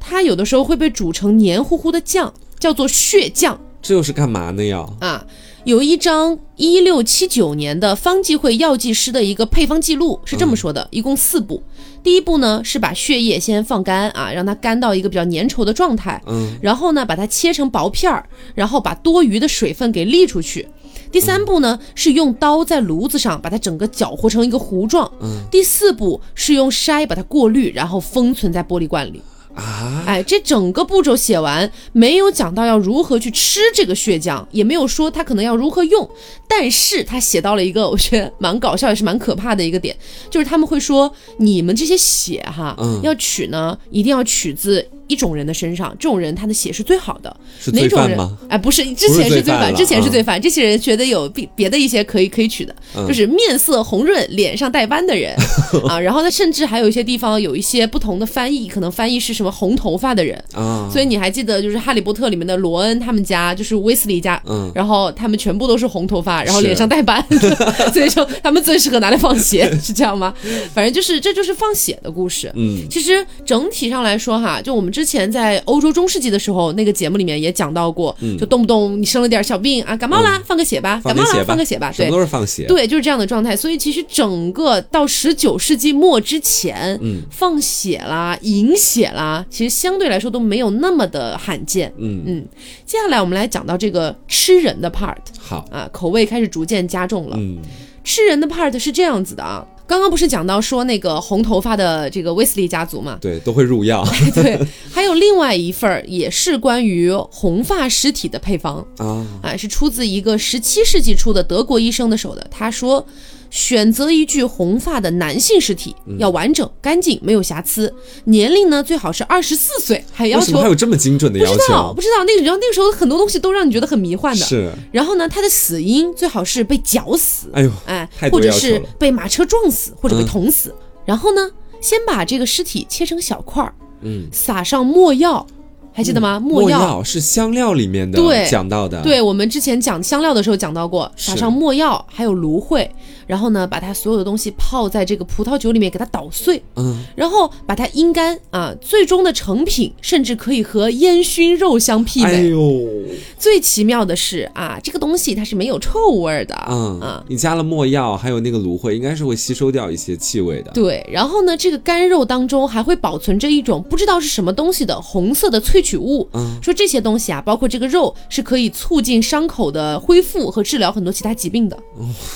[0.00, 3.60] 它有的时候会被煮成黏糊糊的酱，叫做血酱。
[3.82, 4.64] 这又是干嘛呢？
[4.64, 5.26] 要啊，
[5.64, 11.62] 有一张一六七九年的方济会药剂师的一个配方记录是这么说的，一共四步。
[12.02, 18.24] 第一步呢是把血液先放干啊，让它干到一个比较粘稠的状态，嗯，然后呢把它切成薄片儿，
[18.54, 20.66] 然后把多余的水分给沥出去。
[21.12, 25.08] 第三步呢，是用刀在炉子上把它整个搅和成一个糊状。
[25.20, 25.42] 嗯。
[25.50, 29.22] 第四步是用筛把它过滤，然后封存在玻璃罐里。
[29.54, 36.08] 啊，哎，这整个步骤写完，没有讲到要如何去吃这个血浆，也没有说他可能要如何用，
[36.48, 39.94] 但是他写到了一个我觉得蛮搞笑也是蛮可怕的一个点，
[40.30, 44.88] 就是他们会说你们这些血哈，嗯要取呢，一定要取自。
[45.08, 47.34] 一种人的身上，这种人他的血是最好的。
[47.60, 48.18] 是哪种人？
[48.48, 50.40] 哎，不是，之前是罪犯，之前是罪犯。
[50.40, 52.74] 这些人觉得有别别的一些可以可以取的，
[53.06, 55.34] 就是面色红润、脸上带斑的人
[55.88, 55.98] 啊。
[55.98, 60.88] 然后呢，甚至还有一些地方有一些不同的翻译，可能翻译是什么红头发的人啊。
[60.90, 67.24] 所以你还记得，就是《哈利波特》里面的罗恩他们家，就是威斯利家，嗯，然后他们全部都是红头发，然后脸上带斑，
[67.92, 70.34] 所以说他们最适合拿来放血，是这样吗？
[70.74, 72.50] 反正就是这就是放血的故事。
[72.54, 83.56] 嗯，其实整体上来说哈，就我们之前在欧洲中世纪的时候，那个节目里面也讲到过，就动不动你生了点小病啊，感冒啦，放个血吧，感冒啦，放个血吧，对，都是放血，对，就是这样的状态。
[83.56, 91.92] 所以其实整个到十九世纪末之前，嗯，放血啦、饮血啦，其实相对来说都没有那么的罕见。
[91.96, 92.22] 嗯。
[92.26, 92.44] 嗯，
[92.84, 95.64] 接下来我们来讲到这个吃人的 part，好。
[95.70, 97.36] 啊，口味开始逐渐加重了。
[97.38, 97.58] 嗯，
[98.04, 99.66] 吃人的 part 是这样子的啊。
[99.92, 103.18] 刚刚不是讲到说那个红头发的这个威斯利家族嘛？
[103.20, 104.02] 对，都会入药。
[104.32, 104.58] 对，
[104.90, 112.46] 还有另外一份儿也是关于红发尸体的配方啊，啊，是出自一个十七世纪初的德国医生的手的。
[112.50, 113.06] 他说。
[113.52, 117.92] 选择一具红发的男性尸体，要完整、干净、没有瑕疵，
[118.24, 121.52] 年龄呢最好是二十四岁，还要求还有这么精准的要求？
[121.52, 124.44] 不知道，不知道那个，然后那个时候很多东西都让你觉得很迷幻的。
[124.46, 124.72] 是。
[124.90, 130.74] 然后呢，他的死因最好是被绞死，哎呦，哎，或者是被马车撞死，或者被捅死。
[131.04, 131.50] 然后呢，
[131.82, 135.46] 先把这个尸体切成小块儿，嗯，撒上墨药。
[135.94, 136.40] 还记得吗？
[136.40, 139.02] 墨药是香料里面的，对讲到的。
[139.02, 142.90] 对，我们之前讲香料的时候讲到过，撒上墨药，还有芦荟，
[143.26, 152.34] 然后呢，把它所有的东西泡在这个葡萄酒里面，给它捣碎，嗯，然后把它阴干啊，最终的成品甚至可以和烟熏肉相媲美。
[152.34, 152.88] 哎呦，
[153.36, 160.70] 最奇妙的是啊，这个东西它是没有臭味的，嗯啊，你加了墨药，还有那个芦荟，应该是会吸收掉一些气味的。
[160.70, 165.72] 对，然后呢，这个干肉当中还会保存着一种不知道是什么东西的红色的萃。
[165.72, 171.74] 萃取物，嗯说这些东西啊，包括这个肉是可以促进伤口的恢复和治疗很多其他疾病的。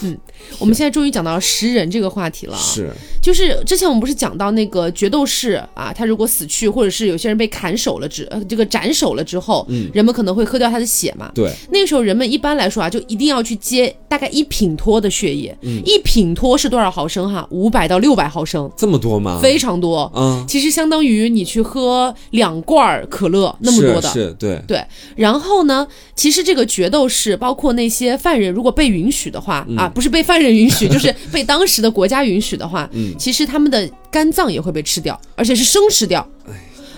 [0.03, 0.16] 嗯，
[0.59, 2.91] 我们现在终于讲到食人这个话题了，是，
[3.23, 17.47] 就是之前我们不是讲到那个决斗士啊，他如果死去，或者是有些人被砍手了之，呃，这个斩首了之后，嗯，人们可能会喝掉他的血嘛，对，那个时候人们一般来说啊，就一定要去接大概一品托的血液，一品托是多少毫升哈？
[17.51, 19.41] 五百到六百毫升，这么多吗？
[19.43, 24.85] 非常多，嗯，其实相当于你去喝两罐可乐那么多的，是，对，对。
[25.17, 36.26] 然后呢，其实这个决斗士，包括那些犯人，如果被允许的话啊，不是被犯人允许， 就是被当时的国家允许的话，嗯，其实他们的肝脏也会被吃掉，而且是生吃掉。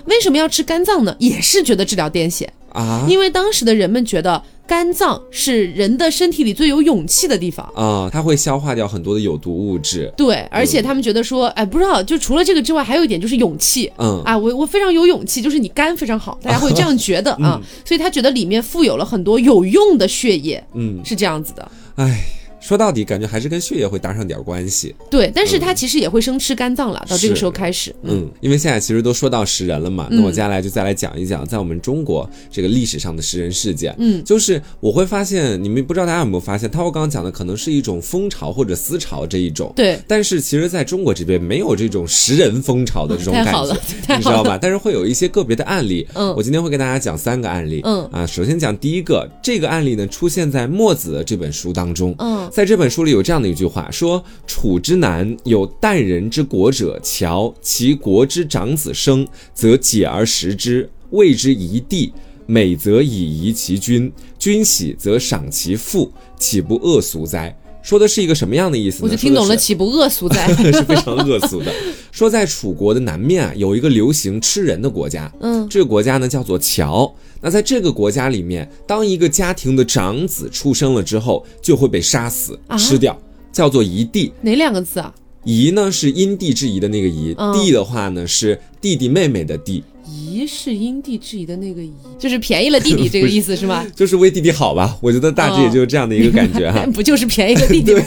[0.05, 1.15] 为什么要吃肝脏呢？
[1.19, 4.41] 也是觉得治疗癫痫啊，因为当时的人们觉得。
[4.69, 10.13] 肝脏是人的身体里最有勇气的地方啊，它会消化掉很多的有毒物质。
[10.15, 13.91] 对，而且他们觉得说，哎，不知道，就除了这个之外，还有一点就是勇气。
[13.97, 20.63] 嗯啊，我我非常有勇气，就是你肝非常好， 大家会这样觉得啊，所以他觉得里面富有了很多有用的血液。
[20.75, 21.71] 嗯，是这样子的。
[21.95, 22.38] 哎。
[22.69, 24.93] 说到底，感觉还是跟血液会搭上点关系。
[25.09, 27.03] 对，但是它其实也会生吃肝脏了。
[27.09, 33.95] 到这个时候开始，嗯，因为现在其实都说到食人了嘛，那我接下来就再来讲一讲，在我们中国这个历史上的食人事件。
[33.97, 39.73] 嗯，就是我会发现，你们不知道大家有没有发现，涛我刚刚讲的可能是一种风潮或者思潮这一种。
[39.75, 39.99] 对。
[40.07, 43.75] 但是其实在中国这边没有这种食人风潮的这种感觉，
[44.15, 44.59] 你知道吧？
[44.61, 46.07] 但是会有一些个别的案例。
[46.13, 46.31] 嗯。
[46.35, 47.81] 我今天会跟大家讲三个案例。
[47.83, 48.07] 嗯。
[48.11, 52.13] 啊，首先讲第一个，这个案例呢出现在墨子的这本书当中。
[52.19, 52.47] 嗯。
[52.59, 53.23] 在这本书里有。
[53.23, 62.11] 这样的一句话说：“楚之南有淡人之国者，乔其国之长子生，则解而食之，谓之夷地。
[62.47, 67.57] 美则以夷其君，君喜则赏其父，岂不恶俗哉？”
[67.89, 68.99] 说的是一个什么样的意思？
[69.01, 70.47] 我就听懂了，岂不恶俗哉？
[70.71, 71.73] 是非常恶俗的。
[72.11, 77.11] 说在楚国的南面啊，有一个流行吃人的国家，嗯，这个国家呢叫做乔。
[77.41, 83.19] 那在这个国家里面，当一个家庭的长子出生了之后，就会被杀死吃掉，
[83.51, 84.31] 叫做夷弟。
[84.41, 85.11] 哪两个字啊？
[85.43, 89.83] 夷呢是因地制宜的那个夷，弟的话呢是弟弟妹妹的弟。
[90.09, 93.85] 姨是因地制宜的那个姨，就是便宜了弟弟这个意思是吗？
[93.95, 96.85] 就是为弟弟好吧，我觉得大致也就是这样的一个感觉哈。
[96.93, 98.03] 不就是便宜了弟弟吗？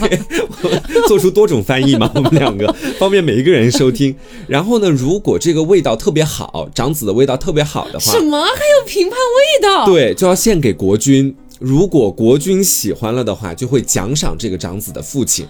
[1.07, 4.15] 做出多种翻译嘛，我们两个方便每一个人收听。
[4.47, 9.85] 然后呢，如果这个味道特别好，长子的味道特别好的话，什么还有评判味道？
[9.85, 11.35] 对，就要献给国君。
[11.59, 15.45] 如果国君喜欢了的话，就会奖赏这个长子的父亲。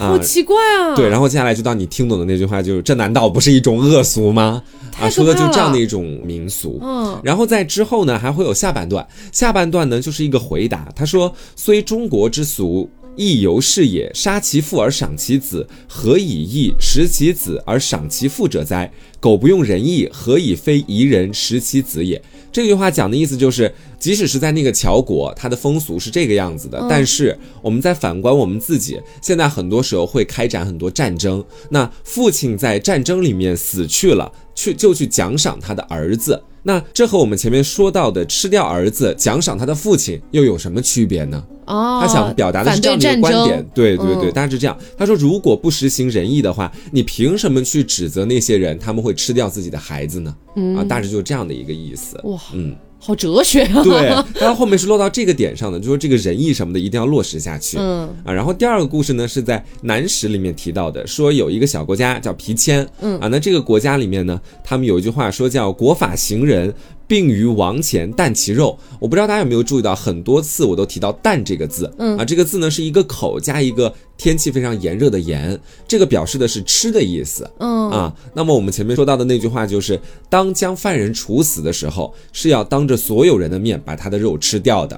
[0.00, 0.96] 啊，好奇怪啊！
[0.96, 4.62] 对，然后接下来就到你听懂的那句话，就是这难道不是一种恶俗吗？
[4.98, 6.78] 啊，说的就这样的一种民俗。
[6.82, 10.88] 嗯，然后在之后呢，还会有下半段，下半段呢就是一个回答。
[10.96, 14.10] 他说：“虽中国之俗，亦犹是也。
[14.14, 16.72] 杀其父而赏其子，何以义？
[16.80, 18.90] 食其子而赏其父者哉？
[19.20, 22.20] 苟不用仁义，何以非夷人食其子也？”
[22.52, 41.42] 这句话讲的意思就是，即使是在那个乔国，它的风俗是这个样子的，但是我们在反观我们自己，现在很多时候会开展很多战争，那父亲在战争里面死去了，去就去奖赏他的儿子，那这和我们前面说到的吃掉儿子奖赏他的父亲又有什么区别呢？
[41.66, 44.76] 哦，他想表达的是这样的一个观点，对对对，大致这样。
[44.98, 50.36] 他说，如果不实行仁义的话，你凭什么去指责那些人他们会吃掉自己的孩子呢？
[50.76, 52.20] 啊，大致就是这样的一个意思。
[52.24, 52.74] 哇，嗯。
[53.02, 53.80] 好哲学啊！
[53.82, 57.78] 对，然后后面是落到这个点上的，就说这个仁义什么的一定要落实下去。
[57.78, 66.72] 嗯啊，然后第二个故事呢是在南史里面提到的，说有一个小国家叫皮谦，嗯啊，那这个国家里面呢，他们有一句话说叫“国法行人”。
[67.10, 72.16] 并于王前啖其肉，我不知道大家有没有注意到，很多次我都提到“啖”这个字，嗯。
[72.16, 75.58] 啊，这个字呢是一个口加一个天气非常炎热的炎，
[75.88, 77.90] 这个表示的是吃的意思，嗯。
[77.90, 79.98] 啊，那么我们前面说到的那句话就是，
[80.28, 84.94] 当将犯人处死的时候，是要当着所有人的面把他的肉吃掉的，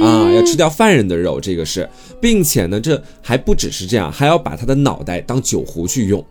[0.00, 1.86] 啊，要吃掉犯人的肉，这个是，
[2.22, 6.24] 并且呢，这还不只是这样，还要把他的脑袋当酒壶去用。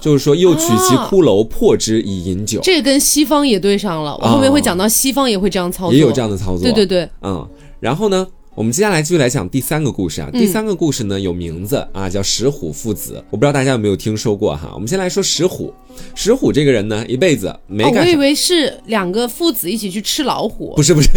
[0.00, 4.16] 就是说，又取其骷髅破之以饮酒，这跟西方也对上了。
[4.20, 6.62] 我后面会讲到西方也会这样操作，也有这样的操作。
[6.62, 7.46] 对对对，嗯，
[7.80, 8.26] 然后呢？
[8.54, 10.28] 我们接下来继续来讲第三个故事啊。
[10.32, 13.22] 第三个故事呢有名字啊，叫石虎父子。
[13.30, 14.72] 我不知道大家有没有听说过哈。
[14.74, 15.72] 我们先来说石虎。
[16.14, 18.04] 石虎这个人呢，一辈子没干。
[18.04, 20.74] 我以为是两个父子一起去吃老虎。
[20.76, 21.10] 不是 不是，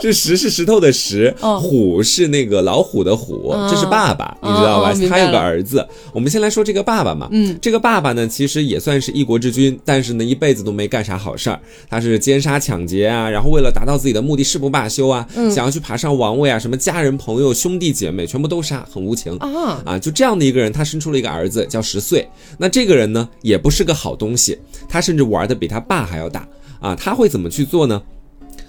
[0.00, 4.92] 这石是石头的石，虎是那个老虎的虎，这是爸爸，你知道吧？
[5.08, 5.86] 他有个儿子。
[6.12, 7.28] 我们先来说这个爸爸嘛。
[7.30, 7.58] 嗯。
[7.60, 11.60] 这个爸爸呢，其实也算是一国之君，但是呢，一辈子都没干啥好事儿。
[11.88, 15.26] 他是奸杀抢劫啊，然后为了达到自己的目的，誓不罢休啊。
[15.50, 19.98] 想要去爬上王位啊，什么家人朋友兄弟姐妹全部都杀，很无情啊啊！
[19.98, 22.26] 就这样的一个人，他生出了一个儿子叫十岁。
[22.58, 26.46] 那这这个人呢，也不是个好东西，他甚至玩的比他爸还要大
[26.80, 26.94] 啊！
[26.94, 28.02] 他会怎么去做呢？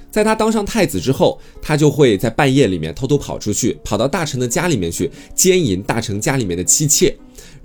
[0.09, 7.13] 在他当上太子之后，他就会在半夜里面偷偷跑出去，跑到大臣的家里面去奸淫大臣家里面的妻妾，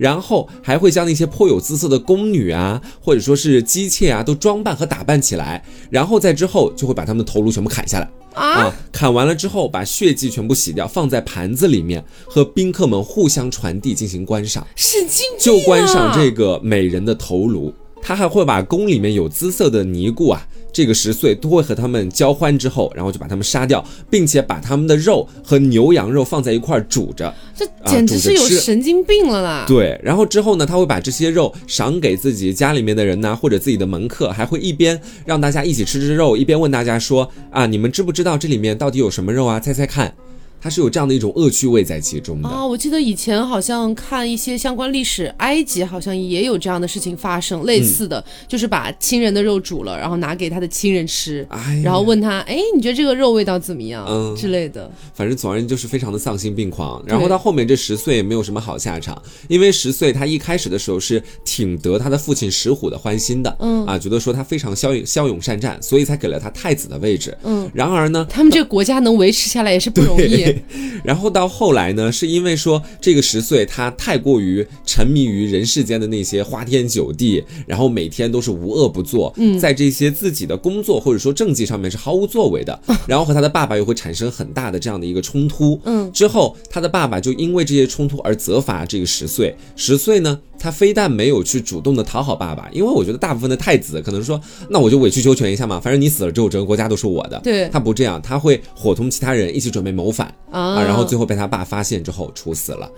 [0.01, 8.09] 然后还会将那些颇有姿色的宫女啊，或者说是姬妾啊，都装扮和打扮起来，然后在之后就会把他们的头颅全部砍下来。
[8.33, 17.71] 啊，砍完了之后把血迹全部洗掉，放在盘子里面和宾客们互相传递进行观赏，神经病，就观赏这个美人的头颅。
[18.01, 29.65] 他还会把宫里面有姿色的尼姑啊，这个十岁都会和他们交欢之后，然后就把他们杀掉，并且把他们的肉和牛羊肉放在一块煮着，这简直是有神经病了啦！
[29.67, 39.59] 对，然后之后呢，他会把这些肉赏给自己家里面的人呐，或者自己的门客，还会一边让大家一起吃吃肉，一边问大家说啊，你们知不知道这里面到底有什么肉啊？
[39.59, 40.13] 猜猜看。
[40.61, 42.63] 它是有这样的一种恶趣味在其中的啊！
[42.63, 51.47] 我记得以前好像看一些相关历史，埃及好像也有这样的事情发生，类似的就是把亲人的肉煮了，然后拿给他的亲人吃，
[51.83, 54.05] 然后问他，哎，你觉得这个肉味道怎么样？
[54.07, 54.89] 嗯之类的。
[55.15, 57.01] 反正总而言之就是非常的丧心病狂。
[57.07, 67.35] 然后到后面这十岁也没有什么好下场，因为十岁他一开始的时候是挺得他的父亲石虎的欢心的，嗯啊，觉得说他非常骁勇骁勇善战，所以才给了他太子的位置。
[67.43, 70.50] 嗯，然而呢，他们这个国家能维持下来也是不容易。
[71.03, 85.79] 然后到后来呢，是因为说这个十岁他太过于沉迷于人世间的那些花天酒地，然后每天都是无恶不作，嗯在这些自己的工作或者说政绩上面是毫无作为的， 然后和他的爸爸又会产生很大的这样的一个冲突。
[85.85, 89.55] 嗯，之后他的爸爸就因为这些冲突而责罚这个十岁。
[89.75, 90.39] 十岁呢？
[90.59, 94.39] 他非但没有去主动的讨好爸爸，因为我觉得大部分的太子可能说，
[94.69, 97.39] 那我就委曲求全一下嘛，反正你死了之后，整个国家都是我的。
[97.43, 102.91] 对，他不这样，他会伙同其他人一起准备谋反啊，然后最后被他爸发现之后处死了，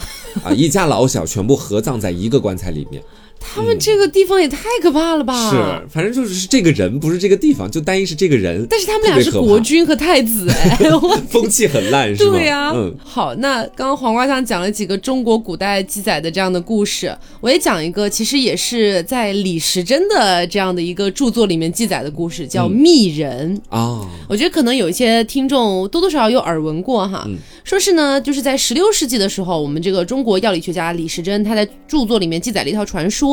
[0.43, 3.03] 啊，一家老小全部合葬在一个棺材里面。
[3.43, 5.51] 他们这个地方也太可怕了吧！
[5.51, 5.57] 是，
[5.89, 8.65] 反正就是是这个人，不是这个地方，就单一是这个人。
[8.69, 10.77] 但是他们俩是国君和太子，哎，
[11.29, 12.31] 风气很烂，是吧？
[12.31, 12.71] 对呀。
[12.73, 24.07] 嗯，好，那刚刚黄瓜酱讲了几个中国古代记载的这样的故事，我也讲一个，其实也是在李时珍的这样的一个著作里面记载的故事，叫《密人》啊。
[24.27, 27.27] 我觉得可能有一些听众多多少少有耳闻过哈。
[27.63, 33.32] 说是呢，就是在十六世纪的时候，我们这个中国药理学家李时珍他在著作里面记载了一套传说，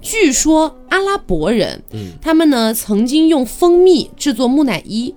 [0.00, 5.14] 据说阿拉伯人，嗯，他们呢曾经用蜂蜜制作木乃伊。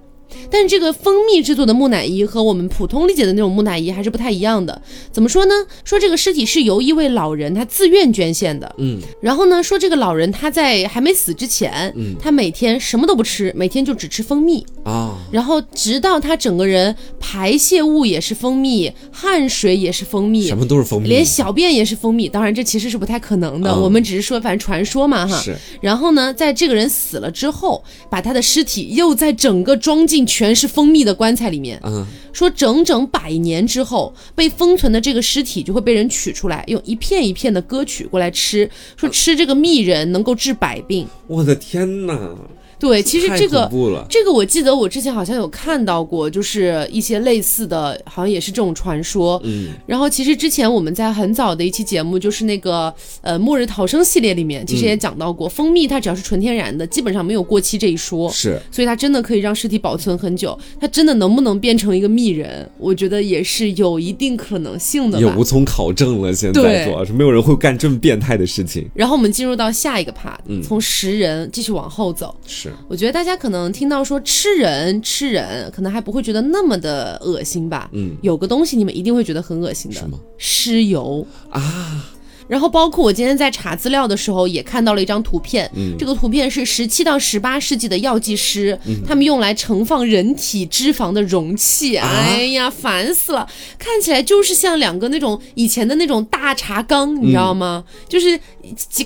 [0.49, 4.81] 但是这个蜂蜜制作的木乃伊和我们普通理解的那种木乃伊还是不太一样的。
[5.11, 5.53] 怎么说呢？
[5.83, 8.73] 说这个尸体是由一位老人他自愿捐献的。
[8.77, 15.17] 嗯，然后呢，说这个老人他在还没死之前，嗯，他每天什么都不吃，每天就只吃蜂蜜啊。
[15.31, 22.27] 然后直到他整个人排泄物也是蜂蜜，汗水也是蜂蜜，什么都是蜂蜜，连小便也是蜂蜜。
[22.27, 25.39] 当然这其实是不太可能的，我们只是说反正传说嘛哈。
[25.39, 25.55] 是。
[25.81, 30.22] 然后呢，在这个人死了之后，把他的尸体又在整个装进。
[30.25, 41.07] 全是蜂蜜的棺材里面，嗯，说整整百年之后被封存的这个尸体就会被人取出来，用一片一片的割取过来吃，说吃这个蜜人能够治百病。
[41.27, 42.35] 我的天哪！
[42.83, 43.69] 对，其实这个
[44.09, 49.39] 这个我记得我之前好像有看到过，就是一些类似的，好像也是这种传说。
[49.45, 58.29] 嗯，然后其实之前我们在很早的一期节目，就是那个呃末日逃生系列里面，其实也讲到过，蜂蜜它只要是纯天然的，基本上没有过期这一说。
[58.29, 60.59] 是，所以它真的可以让尸体保存很久。
[60.77, 65.17] 它真的能不能变成一个蜜人，我觉得也是有一定可能性的。
[65.21, 68.85] 也无从考证了，现在主要是没有人会干这么变态的事情。
[68.93, 72.35] 然后我们进入到下一个 part，从食人继续往后走。
[72.45, 72.72] 是。
[72.87, 77.89] 我觉得大家可能听到说吃人吃人，可能还不会觉得那么的恶心吧？
[77.93, 80.19] 嗯，有个东西你们一定会觉得很恶心的，什么？
[80.37, 82.05] 尸油啊。
[82.47, 85.69] 然后包括我今天在查资料的时候，也看到了一张图片。
[85.75, 88.77] 嗯，这个图片是十七到十八世纪的药剂师
[89.07, 91.97] 他们用来盛放人体脂肪的容器。
[91.97, 93.47] 哎呀，烦死了！
[93.77, 97.83] 看起来就是像两个那种以前的那种大茶缸，你知道吗？
[98.07, 98.39] 就是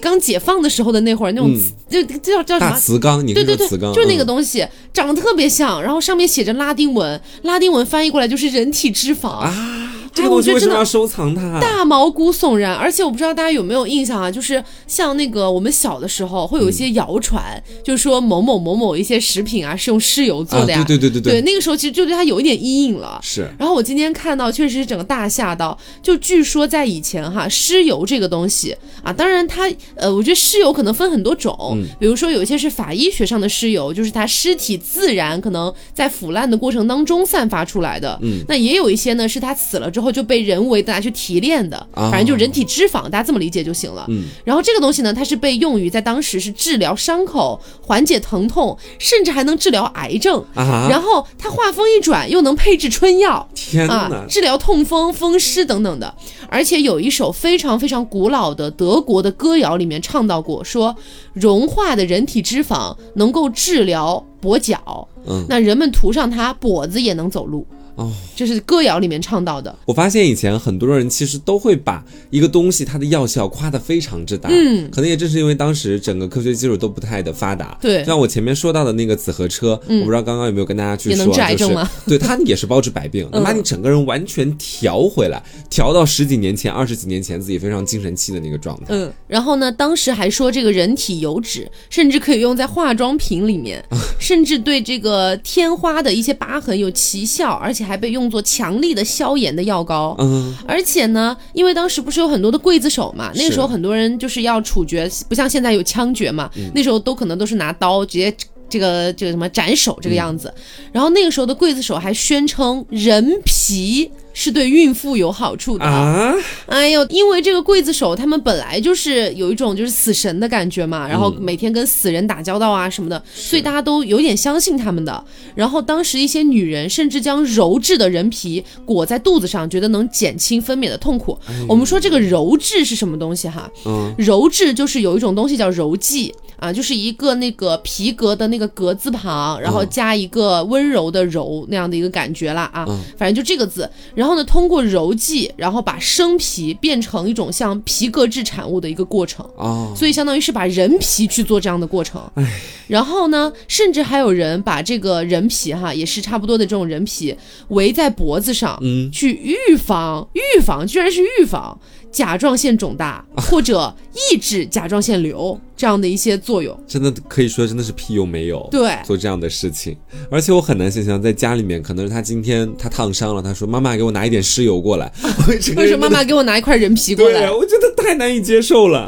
[0.01, 1.51] 刚解放的时候的那会儿那种，
[1.89, 2.71] 就叫叫什么？
[2.71, 9.93] 大瓷缸，你对对对，就是那个东西，长得特别像，然后上面写着拉丁文，拉丁文翻译过来就是人体脂肪啊。
[10.17, 11.59] 这个东西为什么要收藏它？
[11.59, 20.83] 大毛骨悚然，而且我不知道大家有没有印象啊，就是像那个我们小的时候会有一些谣传，就是说某某某某一些食品啊是用尸油做的呀。
[20.87, 21.41] 对对对对对。
[21.41, 23.19] 对，那个时候其实就对它有一点阴影了。
[23.21, 23.47] 是。
[23.59, 25.77] 然后我今天看到，确实是整个大吓到。
[26.01, 38.17] 就据说在以前哈，尸油这个东西啊，当然它呃，我觉得尸油可能分很多种，比如说有一些是法医学上的尸油，就是它尸体自然可能在腐烂的过程当中散发出来的。
[38.23, 38.43] 嗯。
[38.47, 40.06] 那也有一些呢，是它死了之后。
[40.07, 44.05] 后就被人为的拿去提炼的，反正就人体脂肪，大家这么理解就行了。
[44.07, 50.41] 嗯，然后这个东西呢，它是被用于在当时是治疗伤口、缓解疼痛，甚至还能治疗癌症。
[50.55, 56.15] 啊，然后它话锋一转，又能配制春药，天啊，治疗痛风、风湿等等的。
[56.47, 60.95] 而且有一首非常非常古老的德国的歌谣里面唱到过，说
[61.33, 67.67] 融化的人体脂肪能够治疗跛脚，嗯，那人们涂上它，跛子也能走路。
[67.97, 69.75] 哦，这是歌谣里面唱到的。
[69.83, 77.75] 我发现以前很多人其实都会把一个东西它的药效夸得非常之大，嗯，可能也正是因为当时整个科学技术都不太的发达。
[77.81, 81.89] 对，像我前面说到的那个紫河车，我不知道刚刚有没有跟大家去说，能治癌症吗？
[82.05, 88.85] 对，它也是包治百病， 能把你整个人完全调回来，调到十几年前、二十几年前自己非常精神气的那个状态。
[88.89, 93.83] 嗯，然后呢，当时还说这个人体油脂甚至可以用在化妆品里面，
[94.19, 97.86] 甚至对这个天花的一些疤痕有奇效，而且。
[97.87, 108.35] 还被用作强力的消炎的药膏，嗯，而且呢，因为当时不是有很多的刽子手嘛，那个时候很多人就是要处决，不像现在有枪决嘛，那时候都可能都是拿刀直接
[108.69, 110.53] 这个这个什么斩首这个样子，
[110.91, 114.11] 然后那个时候的刽子手还宣称人皮。
[114.39, 116.31] 是对孕妇有好处的啊！
[116.67, 125.25] 哎呦，因为这个刽子手他们本来就是有一种就是死神的感觉嘛，然后每天跟死人打交道啊什么的，所以大家都有点相信他们的。
[125.55, 131.35] 然后当时一些女人甚至将鞣制的人皮裹在肚子上，觉得能减轻分娩的痛苦。
[131.67, 133.67] 我们说这个鞣制是什么东西哈？
[133.87, 142.85] 嗯，鞣制就是有一种东西叫鞣剂啊，就是一个那个皮革的那个革字旁，然后加一个温柔的柔那样的一个感觉啦啊，
[143.17, 144.26] 反正就这个字，然后。
[144.27, 149.49] 然后呢，通过揉剂，然后把生皮变成一种像皮革制产物的一个过程。
[149.55, 152.21] 哦，所以相当于是把人皮去做这样的过程。
[152.35, 152.45] 哎，
[152.89, 157.33] 然后呢，甚至还有人把这个人皮哈，也是差不多的这种人皮
[157.69, 161.79] 围在脖子上，嗯，去预防预防，居然是预防
[162.11, 163.95] 甲状腺肿大 或者
[164.31, 165.59] 抑制甲状腺瘤。
[165.77, 168.67] 这样的一些作用，真的可以说真的是屁用没有。
[168.71, 169.95] 对，做这样的事情，
[170.31, 175.07] 而且我很难想象在家里面，可能是他今天他烫伤了，他说妈妈给我拿一点尸油过来，
[175.45, 179.07] 或者妈妈给我拿一块人皮过来，我觉得太难以接受了。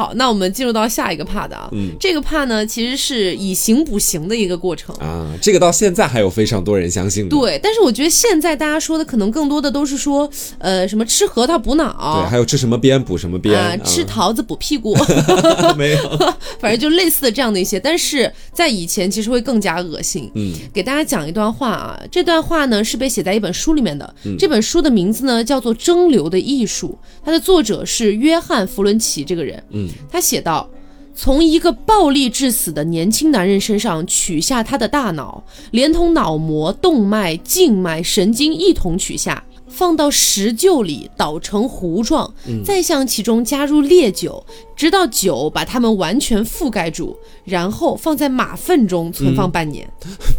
[0.00, 7.28] 好，那我们进入到下一个 part 啊，嗯，这个 part 呢其实是以形补形的一个过程啊，这个到现在还有非常多人相信。
[7.28, 10.26] 对，但是我觉得现在大家说的可能更多的都是说，
[10.56, 14.96] 呃，什么吃核桃补脑，对，还有吃什么鞭补什么鞭，啊，吃桃子补屁股，
[15.76, 15.98] 没有。
[16.58, 20.30] 反正就类似的这样的一些，但是在以前其实会更加恶心。
[20.34, 24.14] 嗯，给大家讲一段话啊，这段话呢是被写在一本书里面的。
[24.38, 29.62] 这本书的名字呢叫做《蒸馏的艺术》，它的作者是约翰·弗伦奇这个人。
[29.72, 30.68] 嗯，他写道：
[31.14, 39.44] 从一个暴力致死的年轻男人身上取下他的大脑，连同脑膜、动脉、静脉、神经一同取下。
[39.80, 44.44] 放到石臼里捣成糊状，再向其中加入烈酒，
[44.76, 49.90] 直到酒把它们完全覆盖住，然后放在马粪中存放半年。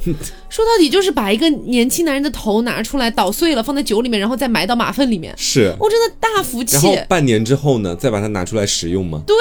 [0.48, 5.34] 说到底就是把一个年轻男人的头拿出来捣碎了，放在酒里面，然后再埋到马粪里面。
[5.36, 6.76] 是，我真的大服气。
[6.76, 9.24] 然后半年之后呢，再把它拿出来食用吗？
[9.26, 9.36] 对。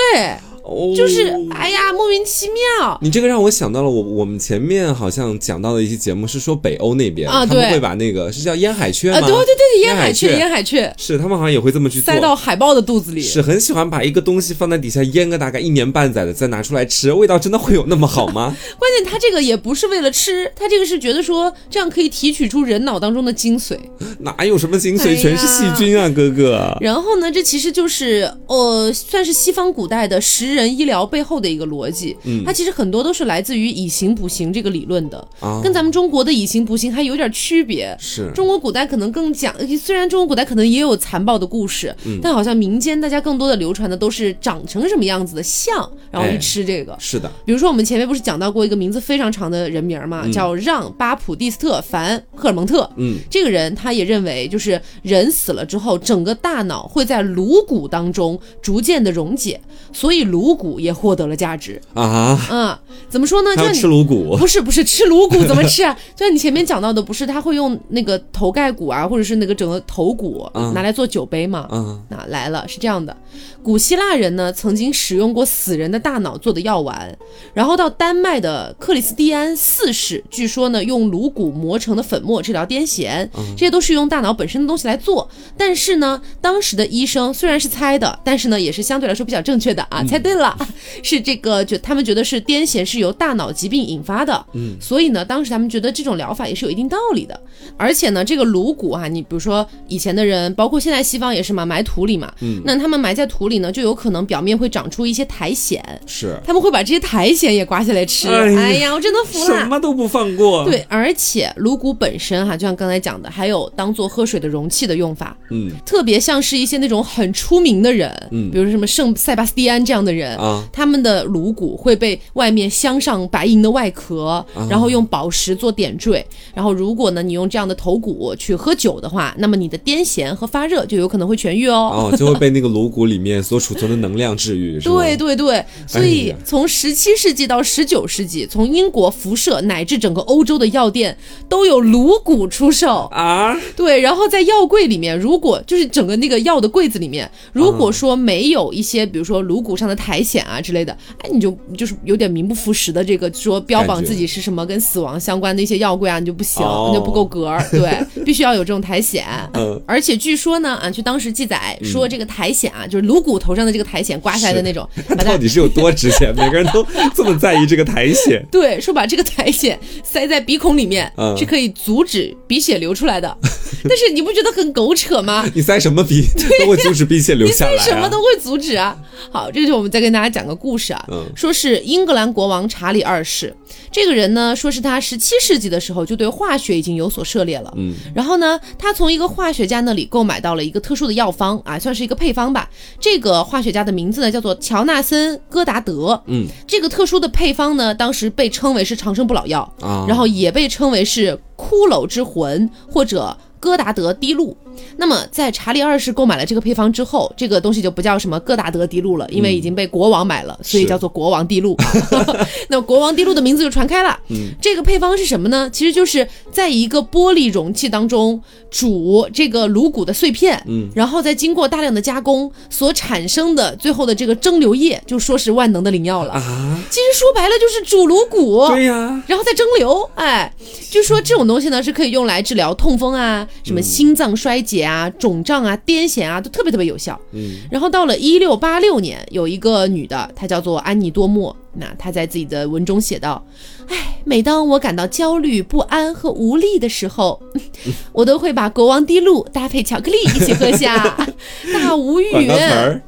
[0.97, 2.99] 就是哎呀，莫名其妙。
[3.03, 9.21] 你这个让我想到了，我我们前面好像讲到的一些节目是说北欧那边啊，他们会把那个是叫烟海雀吗？
[9.21, 18.55] 对对对，烟海雀，烟海雀是他们好像也会这么去塞到海豹的肚子里，是很喜欢把一个东西放在底下腌个大概一年半载的，再拿出来吃，味道真的会有那么好吗？
[18.79, 23.77] 关键他这个也不是为了吃，他这个是觉得说这样可以提取出人脑当中的精髓，
[24.21, 26.77] 哪有什么精髓，全是细菌啊，哥哥。
[26.81, 31.41] 然后呢，这其实就是呃，算是西方古代的食人医疗背后。
[31.41, 37.97] 的一个逻辑，嗯，它其实很多都是来自于以形补形这个理论的，啊，跟咱们中国的以形补形还有点区别。
[37.99, 46.95] 是中国古代可能更讲，虽然中国古代可能也有残暴的故事，嗯，但好像民间大家更多的流传的都是长成什么样子的像，然后去吃这个。
[46.99, 59.59] 是的，比如说我们前面不是讲到过一个名字非常长的人名嘛，叫让巴普蒂斯特凡赫尔蒙特，嗯，这个人他也认为就是人死了之后，整个大脑会在颅骨当中逐渐的溶解，
[59.93, 61.37] 所以颅骨也获得了。
[61.41, 62.77] 价值啊，嗯，
[63.09, 63.57] 怎么说呢？
[63.57, 64.37] 就吃颅骨？
[64.37, 65.97] 不是，不是吃颅骨，怎么吃啊？
[66.15, 71.67] 就像你前面讲到的，不是他会用那个头盖骨啊，或者是那个整个头骨拿来做酒杯嘛？
[71.73, 73.17] 嗯，那来了，是这样的。
[73.63, 77.17] 古希腊人呢，曾经使用过死人的大脑做的药丸，
[77.55, 85.29] 然后到丹麦的克里斯蒂安四世，据说呢，用颅骨磨成的粉末治疗癫痫，这些都是用大脑本身的东西来做。
[85.57, 90.30] 但是呢，当时的医生虽然是猜的，但是呢，也是相对来说比较正确的啊，猜对。
[90.35, 90.57] 对了，
[91.03, 94.47] 是这个，就他们觉得是癫痫是由大脑疾病引发的。
[94.53, 97.39] 嗯，所以呢，当时他们觉得这种疗法也是有一定道理的。
[97.77, 102.33] 而且呢，这个颅骨啊，你比如说以前的人，包括现在西方也是嘛，埋土里嘛。
[102.41, 105.83] 嗯，那他们埋在土里呢，就有可能表面会长出一些苔藓。
[106.07, 108.29] 是，他们会把这些苔藓也刮下来吃。
[108.29, 110.65] 哎呀，我真的服了，什么都不放过。
[110.65, 115.37] 对，而且颅骨本身哈，就像刚才讲的，还有当做喝水的容器的用法。
[115.51, 126.25] 嗯，特别像是一些那种很出名的人，嗯，比如说什么圣塞巴斯蒂安这样的人啊，他们的颅骨会被外面镶上白银的外壳，然后用宝石做点缀。
[126.55, 132.11] 然后如果呢，你用这样的头骨去喝酒的话，那么你的癫痫和发热就有可能会痊愈哦。
[132.13, 134.81] 哦，就会被那个颅骨里面所储存的能量治愈。
[134.83, 141.17] 对对对，所以从十七世纪到十九世纪，从英国辐射乃至整个欧洲的药店
[141.49, 143.57] 都有颅骨出售啊。
[143.77, 157.63] 对，然后在药柜里面，如果就是整个那个药的柜子里面，如果说没有一些比如说颅骨上的苔藓啊之类的，哎，你就就是有点名不副实的这个说标榜自己是什么跟死亡相关的一些药柜啊，你就不行，你就不够格儿。
[157.71, 159.23] 对，必须要有这种苔藓。
[159.55, 164.89] 嗯，而且据说呢，啊，就当时记载说这个苔藓啊，就是颅骨头上的这个苔藓刮下来的那种，
[165.25, 166.33] 到底是有多值钱？
[166.37, 166.85] 每个人都
[167.15, 168.43] 这么在意这个苔藓？
[168.51, 173.37] 对，说把这个苔藓塞在鼻孔里面是可以阻止鼻血流出来的。
[173.85, 175.45] 但是你不觉得很狗扯吗？
[175.55, 176.25] 你塞什么鼻
[176.59, 178.97] 都会阻止鼻血流下来，你塞什么都会阻止啊。
[179.31, 183.55] 好，这就我们再跟大家讲个故事啊，说是英格兰国王查理二世，
[183.93, 192.71] 这个人呢，说是他十七世纪的时候就对化学已经有所涉猎了，嗯，然后呢，他从一个化学家那里购买到了一个特殊的药方啊，算是一个配方吧。
[192.99, 203.37] 这个化学家的名字呢叫做乔纳森·戈达德，嗯，这个特殊的配方呢，当时被称为是长生不老药啊，然后也被称为是骷髅之魂或者。
[203.61, 204.57] 戈达德滴露。
[204.97, 211.77] 那么，在查理二世购买了这个配方之后，这个东西就不叫什么戈达德滴露了，因为已经被国王买了，所以叫做国王滴露。
[212.69, 214.19] 那国王滴露的名字就传开了。
[214.29, 215.69] 嗯，这个配方是什么呢？
[215.73, 218.41] 其实就是在一个玻璃容器当中
[218.71, 226.79] 煮这个颅骨的碎片，嗯，然后再经过大量的加工所产生的最后的这个蒸馏液，就说是万能的灵药了啊。
[226.91, 230.53] 其实说白了就是煮颅骨，对呀，然后再蒸馏，哎，
[230.91, 234.61] 就说这种东西呢是可以用来治疗痛风啊，什么心脏衰。
[234.71, 237.19] 解啊，肿胀啊，癫痫啊，都特别特别有效。
[237.33, 241.55] 嗯，然后到了一六八六年，有一个女的，她叫做安妮多莫。
[241.75, 243.45] 那她在自己的文中写道
[243.91, 247.41] ：“哎，每当我感到焦虑、不安和无力的时候，
[248.13, 250.97] 我都会把国王滴露搭配巧克力一起喝下，
[251.75, 252.49] 大无语。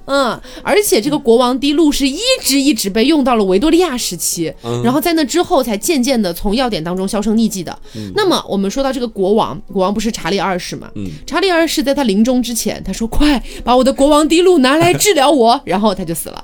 [0.06, 4.52] 嗯，而且这个国王滴露是一直一直被用到了维多利亚时期，
[4.82, 7.78] 然后在那之后才渐渐的从药典当中销声匿迹的。
[8.14, 10.90] 那么我们说到这个国王，国王不是查理二世吗？
[11.24, 16.42] 查理二世在他临终之前，他说：快把我的国王滴露拿来治疗我， 然后他就死了，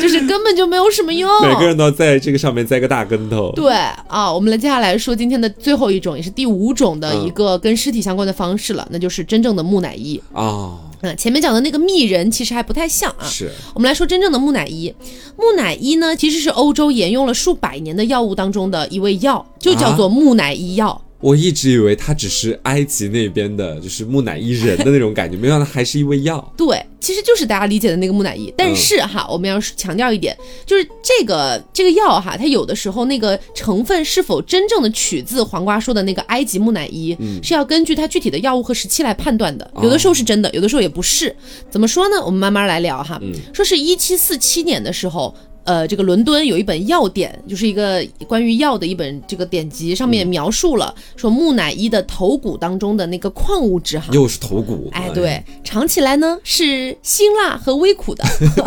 [0.00, 3.47] 就是根本就没有什么用。”每个人都在这个上面栽个大跟头。
[3.54, 3.72] 对
[4.08, 10.78] 啊，我们来接下来说今天的最后一种，也是第五种的一个跟尸体相关的方式了，那就是真正的木乃伊啊。
[11.00, 13.24] 嗯，前面讲的那个秘人其实还不太像啊。
[13.24, 14.92] 是，我们来说真正的木乃伊。
[15.36, 21.00] 木乃伊呢，其实是欧洲沿用了数百年的药物当中的一味药，就叫做木乃伊药。
[21.20, 26.38] 我一直以为它只是埃及那边的，就是木乃伊人的那种感觉，没想到还是一味药。
[26.56, 28.52] 对，其实就是大家理解的那个木乃伊。
[28.56, 39.68] 但是哈，我们要强调一点，就是这个这个药哈，它有的时候那个成分是否真正的取自黄瓜说的那个埃及木乃伊，是要根据它具体的药物和时期来判断的。
[39.82, 41.34] 有的时候是真的，有的时候也不是。
[41.68, 42.24] 怎么说呢？
[42.24, 43.20] 我们慢慢来聊哈。
[43.52, 45.34] 说是一七四七年的时候。
[45.68, 58.24] 呃，这个伦敦有一本药典，就是一个关于药的一本这个典籍，上面描述了说木乃伊的头骨当中的那个矿物质哈，又是头骨，哎，对，尝起来呢是辛辣和微苦的。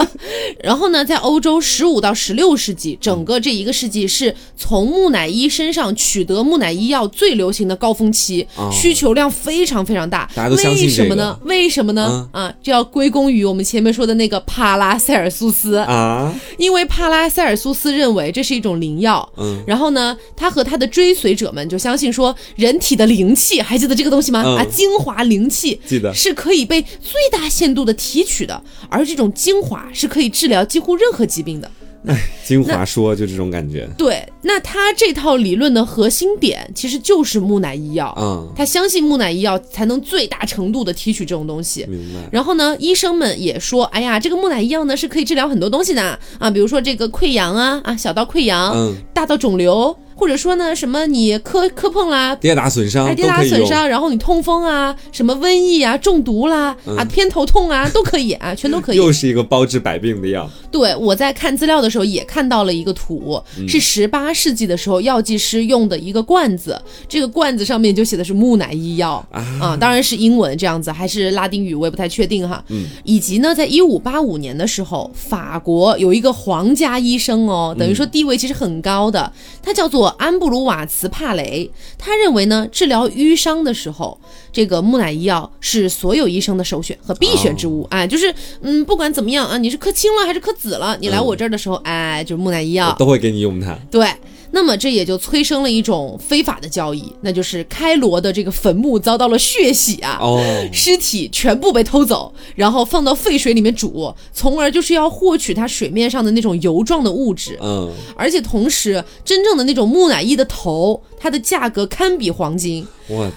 [0.62, 10.30] 然后呢，在欧洲十五到十六世纪，整个这一个世纪是从木乃伊身上取得木乃伊药最流行的高峰期，需求量非常非常大。
[10.36, 11.40] 大家都相信为什么呢？
[11.46, 12.30] 为什么呢？
[12.32, 16.88] 啊，就要归功于我们前面说的那个帕拉塞尔苏斯啊，因为。
[16.92, 24.42] 帕拉塞尔苏斯认为这是一种灵药，嗯，然后呢，他和他的追随者们就相信说，人体的灵气，还记得这个东西吗？
[24.42, 31.72] 啊，精华灵气，记得是可以被最大限度的提取的，而这种精华是可以治疗几乎任何疾病的。
[32.08, 33.88] 哎， 精华说就这种感觉。
[33.98, 38.14] 对，那他这套理论的核心点其实就是木乃伊药。
[38.20, 41.86] 嗯，他相信木乃伊药才能最大程度的提取这种东西。
[41.88, 42.20] 明白。
[42.32, 49.96] 然后呢，医生们也说，哎呀，这个木乃伊药呢是可以治疗很多东西的啊，比如说这个溃疡啊啊，小到溃疡，嗯，大到肿瘤。
[50.22, 58.98] 或者说呢什么你磕磕碰啦，跌打损伤，哎跌打损伤，然后你痛风啊，什么瘟疫啊，中毒啦，啊偏头痛啊， 都可以啊，全都可以。
[58.98, 60.48] 又是一个包治百病的药。
[60.70, 72.64] 对，我在看资料的时候也看到了一个图，是十八世纪的时候药剂师用的一个罐子，这个罐子上面就写的是木乃伊药啊，当然是英文这样子，还是拉丁语我也不太确定哈。
[72.68, 84.18] 嗯，以及呢，在一五八五年的时候，法国有一个皇家医生哦，等于说地位其实很高的，他叫做安布鲁瓦茨帕雷，他认为呢，治疗瘀伤的时候，
[84.54, 90.52] 这个木乃伊药是所有医生的首选和必选之物哎，就是嗯，不管怎么样啊，你是磕青了还是磕。
[90.62, 93.74] 紫了，你来我这儿的时候，哎，就是木乃伊药，都会给你用它。
[93.90, 94.08] 对。
[94.52, 112.86] 那么这也就催生了一种非法的交易，那就是开罗的这个坟墓遭到了血洗啊，哦，尸体全部被偷走，然后放到沸水里面煮，从而就是要获取它水面上的那种油状的物质，嗯，而且同时真正的那种木乃伊的头，它的价格堪比黄金。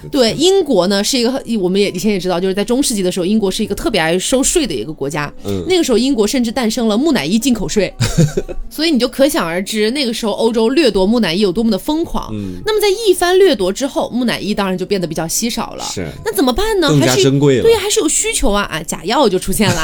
[0.09, 7.93] 对，英国呢是一个，我们也以前也知道，就是在中世纪的时候，英国是一个特别爱收税的一个国家，嗯，那个时候英国甚至诞生了木乃伊进口税，
[8.70, 11.05] 所以你就可想而知，那个时候欧洲掠夺。
[11.05, 12.30] 木乃伊有多么的疯狂？
[12.32, 15.85] 嗯，那么在一番掠夺之后，木乃伊当然就变得比较稀少了。
[15.85, 16.89] 是，那怎么办呢？
[16.89, 17.62] 更加珍贵了。
[17.62, 18.82] 对，还是有需求啊啊！
[18.82, 19.82] 假药就出现了。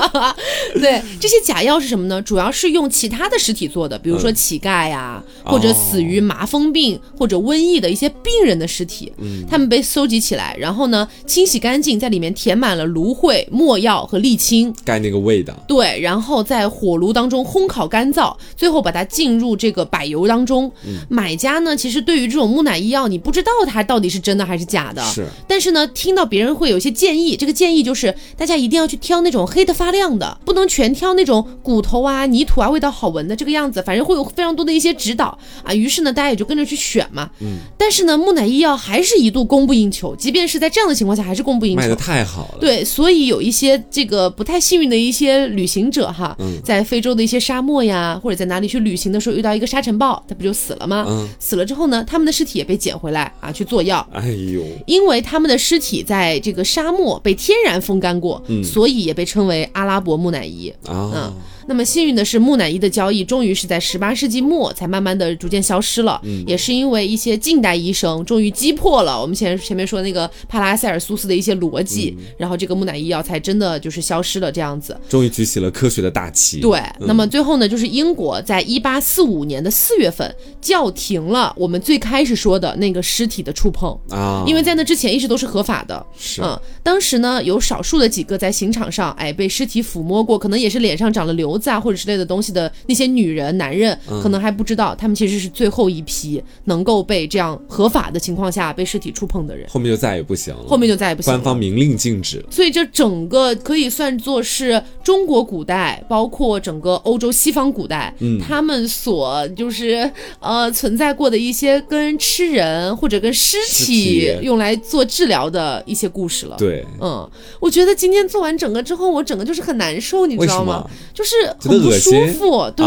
[0.74, 2.20] 对，这些假药是什么呢？
[2.22, 9.12] 主要是用其他的尸体做的，比如说乞丐呀，或者死于麻风病或者瘟疫的一些病人的尸体。
[9.18, 15.52] 嗯，他们被搜集起来，然后呢，清洗干净，在里面填满了芦荟、墨药和沥青，盖那个味道。
[15.66, 20.28] 对，然后在火炉当中烘烤干燥，最后把它浸入这个柏油。
[20.28, 20.70] 当中，
[21.08, 25.02] 买家呢，其实对于这种木乃伊药，你不知道它到底是真的还是假的。
[25.04, 33.82] 是，但是呢，听到别人会有一些建议，这个建议就是大家一定要去挑那种黑的发亮的，不能全挑那种骨头啊、泥土啊、味道好闻的这个样子。
[33.82, 35.72] 反正会有非常多的一些指导啊。
[35.72, 37.30] 于是呢，大家也就跟着去选嘛。
[37.40, 37.58] 嗯。
[37.76, 41.82] 但是呢，木乃伊药还是一度供不应求，即便是在这样的情况下，还是供不应求。
[41.82, 42.58] 卖的太好了。
[42.60, 50.22] 对，所以有一些这个不太幸运的一些旅行者哈，在非洲的一些沙漠呀，或者在哪里去旅行的时候遇到一个沙尘暴。
[50.28, 51.04] 他不就死了吗？
[51.08, 54.06] 嗯，死了之后呢，他们的尸体也被捡回来啊，去做药。
[54.12, 61.10] 哎呦，因为他们的尸体在这个沙漠被天然风干过，所以也被称为阿拉伯木乃伊啊。
[61.14, 61.34] 嗯。
[61.68, 66.18] 那么幸运的是，木乃伊的交易终于是在十八世纪末才慢慢的逐渐消失了。
[66.24, 74.98] 嗯，也是因为一些近代医生终于击破了我们前前面说那个帕拉塞尔苏斯的一些逻辑，然后这个木乃伊药才真的就是消失了这样子。
[75.10, 76.60] 终于举起了科学的大旗。
[76.60, 86.06] 对，那么最后呢，就是英国在一八四五年的四月份叫停了我们最开始说的那个尸体的触碰啊，因为在那之前一直都是合法的。
[86.16, 91.57] 是，嗯，当时呢有少数的几个在刑场上哎被尸体抚摸过，可能也是脸上长了瘤。
[91.66, 99.68] 啊或者之类的东西的那些女人、男人，可能还不知道，他们其实是最后一批能够被这样合法的情况下被尸体触碰的人。
[99.68, 100.64] 后面就再也不行了。
[100.66, 101.32] 后面就再也不行。
[101.32, 102.44] 官方明令禁止。
[102.50, 116.56] 所以这整个可以算作是中国古代，包括整个欧洲西方古代，嗯，他们所就是呃存在过的一些跟吃人或者跟尸体用来做治疗的一些故事了。
[116.58, 117.28] 对，嗯，
[117.60, 120.88] 我觉得今天做完整个之后，我整个就是很难受，你知道吗？
[121.14, 121.34] 就是。
[121.60, 122.86] 很不舒服，对，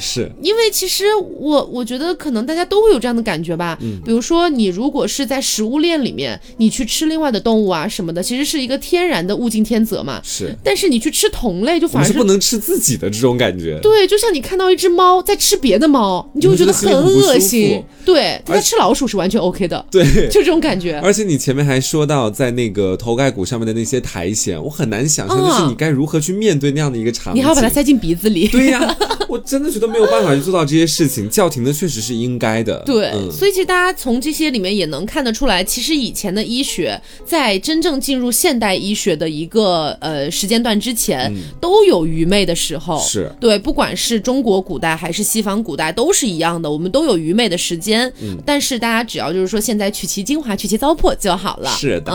[0.00, 1.04] 是因为其实
[1.38, 3.78] 我我觉得可能大家都会有这样的感觉吧。
[3.80, 10.20] 嗯，比如说你如果是在食物链里面，你去吃另外的动物啊什么的，其实是一个天然的物竞天择嘛。
[10.22, 13.78] 是，但是你去吃同类，就反而是不能吃自己的这种感觉。
[13.82, 17.82] 对，就像你看到一只猫在吃别的猫，你就会觉得很恶心。
[18.04, 19.84] 对，它在吃老鼠是完全 OK 的。
[19.90, 20.98] 对，就这种感觉。
[21.02, 27.38] 而且你前面还说到在那个头盖骨上面的那些苔藓，我很难想象，就是你该如何去面对那样的一个场景。
[27.38, 28.48] 你还要把它塞进鼻子里。
[28.48, 28.96] 对呀，
[29.28, 32.82] 我真的觉得没有办法去做到这些事情， 叫停的确实是应该的。
[32.86, 42.98] 对，所以其实大家从这些里面也能看得出来，其实以前的医学在真正进入现代医学的一个呃时间段之前，都有愚昧的时候。
[43.00, 48.10] 是对，不管是中国古代还是西方古代，都是一样的，我们都有愚昧的时间。
[48.22, 51.70] 嗯，但是大家只要就是说现在取其精华，去其糟粕就好了。
[51.78, 52.12] 是的，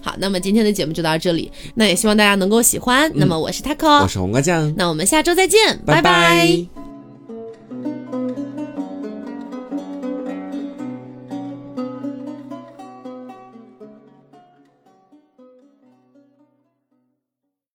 [0.00, 3.10] 好，那么今天的节目就到这里，那也希望大家能够喜欢。
[3.14, 6.46] 那么我是 taco，我是红瓜酱，那我们下周再见，拜拜。